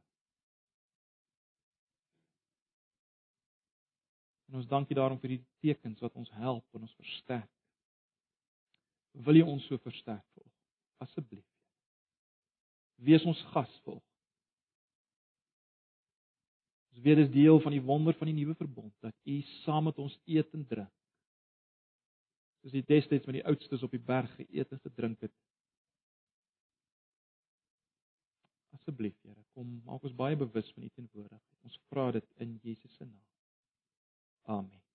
En 4.48 4.54
ons 4.54 4.66
dankie 4.66 4.96
daarom 4.96 5.20
vir 5.20 5.28
die 5.28 5.44
tekens 5.60 6.00
wat 6.00 6.14
ons 6.14 6.30
help 6.30 6.74
en 6.74 6.80
ons 6.80 6.96
versterk. 6.96 7.52
Wil 9.12 9.40
jy 9.40 9.46
ons 9.48 9.64
so 9.68 9.76
versterk 9.78 10.24
volg? 10.32 10.52
Asseblief. 11.04 11.44
Wees 12.96 13.24
ons 13.24 13.40
gasvol. 13.52 14.00
Ons 16.96 17.04
weet 17.04 17.18
dit 17.20 17.26
is 17.26 17.32
deel 17.32 17.58
van 17.60 17.74
die 17.76 17.82
wonder 17.84 18.14
van 18.16 18.30
die 18.30 18.34
nuwe 18.38 18.54
verbond 18.56 18.94
dat 19.04 19.12
U 19.28 19.40
saam 19.60 19.84
met 19.84 19.98
ons 20.00 20.14
eet 20.24 20.54
en 20.56 20.62
drink. 20.66 20.92
Soos 22.62 22.72
die 22.72 22.86
destyds 22.88 23.28
met 23.28 23.36
die 23.36 23.44
oudstes 23.44 23.84
op 23.84 23.92
die 23.92 24.00
berg 24.00 24.32
geëet 24.38 24.72
en 24.72 24.80
gedrink 24.80 25.20
het. 25.26 25.34
Asseblief, 28.72 29.14
Here, 29.28 29.44
kom 29.52 29.76
maak 29.84 30.08
ons 30.08 30.16
baie 30.16 30.40
bewus 30.40 30.72
van 30.72 30.88
U 30.88 30.90
teenwoordigheid. 30.96 31.60
Ons 31.68 31.78
vra 31.92 32.08
dit 32.16 32.32
in 32.40 32.56
Jesus 32.64 32.96
se 32.96 33.04
naam. 33.04 33.22
Amen. 34.56 34.85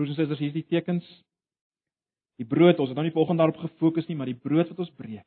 Broers 0.00 0.14
en 0.14 0.16
susters, 0.16 0.40
hier 0.40 0.48
is 0.48 0.56
die 0.56 0.64
tekens. 0.64 1.08
Die 2.40 2.46
brood, 2.48 2.78
ons 2.80 2.88
het 2.88 2.96
nou 2.96 3.04
nie 3.04 3.12
volgens 3.12 3.36
daarop 3.36 3.58
gefokus 3.60 4.06
nie, 4.08 4.14
maar 4.16 4.30
die 4.30 4.38
brood 4.38 4.70
wat 4.72 4.78
ons 4.80 4.92
breek. 4.96 5.26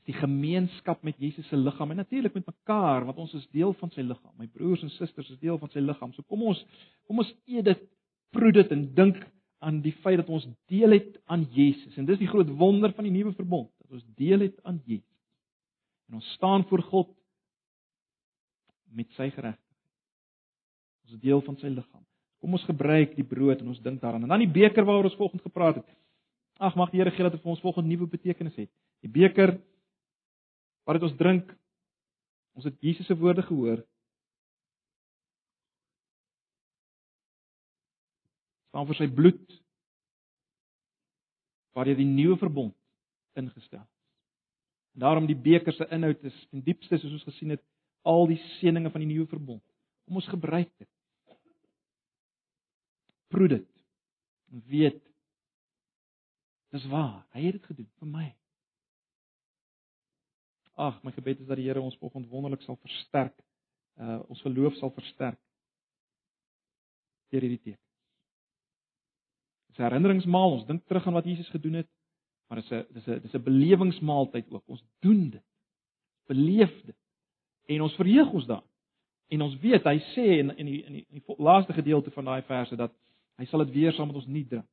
Is 0.00 0.08
die 0.08 0.16
gemeenskap 0.16 1.02
met 1.04 1.18
Jesus 1.20 1.44
se 1.52 1.58
liggaam 1.60 1.92
en 1.92 2.00
natuurlik 2.00 2.32
met 2.38 2.48
mekaar, 2.48 3.04
want 3.04 3.20
ons 3.20 3.34
is 3.36 3.44
deel 3.52 3.74
van 3.76 3.92
sy 3.92 4.00
liggaam. 4.06 4.32
My 4.40 4.48
broers 4.54 4.86
en 4.86 4.92
susters 4.94 5.28
is 5.34 5.40
deel 5.42 5.60
van 5.60 5.72
sy 5.74 5.82
liggaam. 5.84 6.14
So 6.16 6.24
kom 6.24 6.46
ons 6.48 6.62
kom 7.04 7.20
ons 7.20 7.34
eet 7.44 7.68
dit, 7.68 7.82
proe 8.32 8.52
dit 8.56 8.72
en 8.72 8.86
dink 8.96 9.20
aan 9.64 9.82
die 9.84 9.92
feit 10.00 10.22
dat 10.22 10.32
ons 10.32 10.46
deel 10.72 10.96
het 10.96 11.20
aan 11.28 11.44
Jesus. 11.52 11.92
En 12.00 12.08
dis 12.08 12.22
die 12.22 12.30
groot 12.30 12.48
wonder 12.56 12.92
van 12.96 13.04
die 13.04 13.12
nuwe 13.12 13.34
verbond, 13.36 13.68
dat 13.84 14.00
ons 14.00 14.08
deel 14.16 14.46
het 14.46 14.56
aan 14.64 14.80
Jesus. 14.88 15.12
En 16.08 16.22
ons 16.22 16.32
staan 16.38 16.64
voor 16.72 16.86
God 16.88 17.12
met 18.96 19.12
sy 19.12 19.28
geregtigheid. 19.28 19.60
Ons 21.04 21.16
is 21.16 21.22
deel 21.22 21.42
van 21.44 21.56
sy 21.60 21.70
liggaam. 21.72 22.04
Kom 22.40 22.56
ons 22.56 22.66
gebruik 22.68 23.14
die 23.16 23.26
brood 23.26 23.60
en 23.60 23.70
ons 23.72 23.80
dink 23.80 24.00
daaraan. 24.02 24.24
En 24.26 24.34
dan 24.34 24.44
die 24.44 24.52
beker 24.52 24.84
waaroor 24.84 25.08
ons 25.10 25.16
vanoggend 25.16 25.44
gepraat 25.44 25.80
het. 25.80 25.88
Ag 26.58 26.76
mag 26.76 26.92
die 26.92 27.00
Here 27.00 27.10
gee 27.10 27.24
dat 27.24 27.34
dit 27.34 27.42
vir 27.42 27.50
ons 27.50 27.62
volgende 27.64 27.90
nuwe 27.90 28.08
betekenis 28.10 28.56
het. 28.56 28.70
Die 29.02 29.10
beker 29.10 29.56
wat 30.84 31.02
ons 31.02 31.16
drink. 31.16 31.50
Ons 32.54 32.68
het 32.68 32.76
Jesus 32.84 33.06
se 33.06 33.16
woorde 33.18 33.42
gehoor. 33.42 33.82
staan 38.74 38.88
vir 38.90 38.96
sy 38.98 39.06
bloed 39.06 39.42
waar 41.78 41.86
jy 41.86 41.94
die 42.00 42.08
nuwe 42.10 42.34
verbond 42.40 42.74
ingestel 43.38 43.78
het. 43.78 43.90
Daarom 44.98 45.28
die 45.30 45.38
beker 45.38 45.74
se 45.74 45.86
inhoud 45.94 46.26
is 46.26 46.34
ten 46.50 46.62
diepste 46.66 46.98
soos 46.98 47.14
ons 47.14 47.26
gesien 47.28 47.54
het 47.54 47.62
al 48.02 48.26
die 48.30 48.40
seëninge 48.58 48.90
van 48.90 49.04
die 49.04 49.10
nuwe 49.12 49.28
verbond. 49.30 49.62
Kom 50.04 50.20
ons 50.20 50.28
gebruik 50.28 50.70
dit. 50.78 50.90
Proe 53.32 53.48
dit. 53.48 53.68
Weet 54.70 55.00
dis 56.74 56.86
waar. 56.90 57.22
Hy 57.30 57.44
het 57.46 57.60
dit 57.60 57.66
gedoen 57.70 57.90
vir 58.00 58.10
my. 58.10 58.26
Ag, 60.74 60.96
my 61.06 61.12
gebed 61.14 61.40
is 61.40 61.46
dat 61.46 61.60
die 61.60 61.68
Here 61.68 61.82
ons 61.82 61.98
volgende 62.00 62.28
wonderlik 62.28 62.64
sal 62.66 62.78
versterk. 62.82 63.36
Uh 63.94 64.20
ons 64.28 64.42
geloof 64.42 64.74
sal 64.80 64.90
versterk 64.94 65.38
deur 67.30 67.46
hierdie 67.46 67.62
teken. 67.62 67.82
Dis 69.70 69.78
'n 69.78 69.86
herinneringsmaal. 69.88 70.52
Ons 70.58 70.66
dink 70.66 70.84
terug 70.86 71.06
aan 71.06 71.18
wat 71.18 71.26
Jesus 71.26 71.50
gedoen 71.50 71.82
het. 71.82 71.90
Maar 72.48 72.60
dis 72.60 72.70
'n 72.70 72.86
dis 72.90 73.06
'n 73.06 73.20
dis 73.22 73.34
'n 73.34 73.42
belewingsmaaltyd 73.42 74.50
ook. 74.50 74.62
Ons 74.66 74.84
doen 75.00 75.30
dit. 75.30 75.46
Beleef 76.26 76.74
dit. 76.84 76.96
En 77.66 77.82
ons 77.82 77.94
verheug 77.94 78.30
ons 78.32 78.46
daarin. 78.46 78.73
En 79.32 79.42
ons 79.42 79.56
weet 79.60 79.86
hy 79.88 79.98
sê 80.12 80.26
in 80.42 80.52
in 80.56 80.66
die 80.66 80.80
in 80.84 80.98
die, 80.98 81.06
in 81.10 81.20
die 81.20 81.36
laaste 81.38 81.72
gedeelte 81.72 82.10
van 82.10 82.24
daai 82.28 82.42
verse 82.42 82.76
dat 82.76 82.92
hy 83.40 83.46
sal 83.50 83.64
dit 83.64 83.74
weer 83.74 83.92
saam 83.92 84.10
met 84.10 84.20
ons 84.20 84.30
nie 84.30 84.44
drink. 84.48 84.68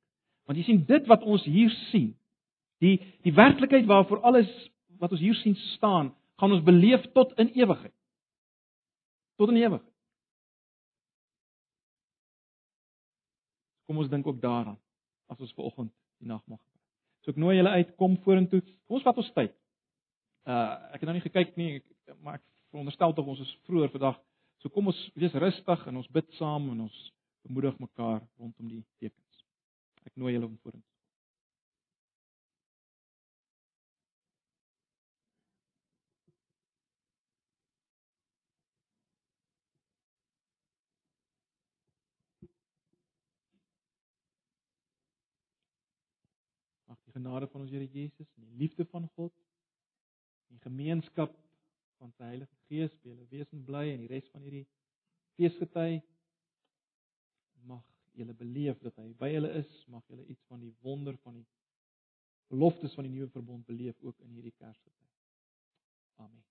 Want 0.45 0.59
jy 0.59 0.65
sien 0.67 0.83
dit 0.85 1.07
wat 1.07 1.23
ons 1.23 1.43
hier 1.47 1.71
sien, 1.91 2.11
die 2.83 2.97
die 3.25 3.33
werklikheid 3.33 3.87
waarvoor 3.89 4.21
alles 4.27 4.49
wat 5.01 5.13
ons 5.15 5.21
hier 5.23 5.37
sien 5.41 5.55
staan, 5.75 6.11
gaan 6.41 6.51
ons 6.51 6.65
beleef 6.65 7.05
tot 7.15 7.33
in 7.39 7.53
ewigheid. 7.57 7.93
Tot 9.37 9.49
in 9.49 9.61
ewigheid. 9.61 9.87
Kom 13.87 14.01
ons 14.01 14.09
dink 14.09 14.27
ook 14.27 14.41
daaraan 14.41 14.79
as 15.31 15.39
ons 15.39 15.53
ver 15.55 15.67
oggend 15.67 15.91
die 16.19 16.27
nagmaal 16.27 16.59
gebruik. 16.59 16.85
So 17.23 17.33
ek 17.33 17.39
nooi 17.41 17.55
julle 17.57 17.73
uit 17.77 17.95
kom 17.99 18.17
vorentoe. 18.25 18.61
Ons 18.91 19.05
vat 19.05 19.17
ons 19.17 19.31
tyd. 19.37 19.53
Uh 20.49 20.93
ek 20.95 21.01
het 21.01 21.09
nou 21.09 21.15
nie 21.17 21.25
gekyk 21.25 21.55
nie, 21.59 21.71
maar 22.21 22.39
ek 22.39 22.45
veronderstel 22.73 23.13
tog 23.13 23.29
ons 23.33 23.41
is 23.43 23.51
vroeër 23.69 23.93
vandag. 23.93 24.19
So 24.61 24.69
kom 24.69 24.91
ons 24.91 25.01
wees 25.17 25.33
rustig 25.41 25.87
en 25.89 25.97
ons 26.03 26.13
bid 26.13 26.29
saam 26.37 26.69
en 26.75 26.85
ons 26.85 27.01
bemoedig 27.47 27.79
mekaar 27.81 28.21
rondom 28.37 28.69
die 28.69 28.85
tekens. 29.01 29.43
Ek 30.05 30.13
nooi 30.15 30.35
julle 30.35 30.49
om 30.49 30.57
vorentoe. 30.61 30.91
genade 47.11 47.47
van 47.47 47.61
ons 47.61 47.71
Here 47.71 47.87
Jesus 47.91 48.27
en 48.37 48.45
die 48.47 48.57
liefde 48.63 48.85
van 48.91 49.07
God 49.15 49.33
en 50.51 50.59
gemeenskap 50.63 51.33
van 52.01 52.11
sy 52.17 52.27
Heilige 52.31 52.57
Gees 52.67 52.93
by 53.01 53.13
julle 53.13 53.27
wees 53.31 53.53
en 53.55 53.63
bly 53.67 53.85
in 53.93 54.03
die 54.03 54.09
res 54.11 54.27
van 54.33 54.43
hierdie 54.45 54.65
feesgety 55.37 56.01
mag 57.69 57.83
julle 58.17 58.35
beleef 58.37 58.81
dat 58.83 58.97
hy 59.01 59.11
by 59.21 59.31
julle 59.31 59.51
is 59.61 59.71
mag 59.95 60.05
julle 60.09 60.25
iets 60.33 60.45
van 60.49 60.63
die 60.65 60.73
wonder 60.85 61.17
van 61.25 61.39
die 61.39 61.47
beloftes 62.51 62.95
van 62.97 63.07
die 63.07 63.13
nuwe 63.13 63.29
verbond 63.31 63.65
beleef 63.65 64.01
ook 64.01 64.19
in 64.25 64.33
hierdie 64.35 64.55
Kersgety. 64.57 65.07
Amen. 66.19 66.43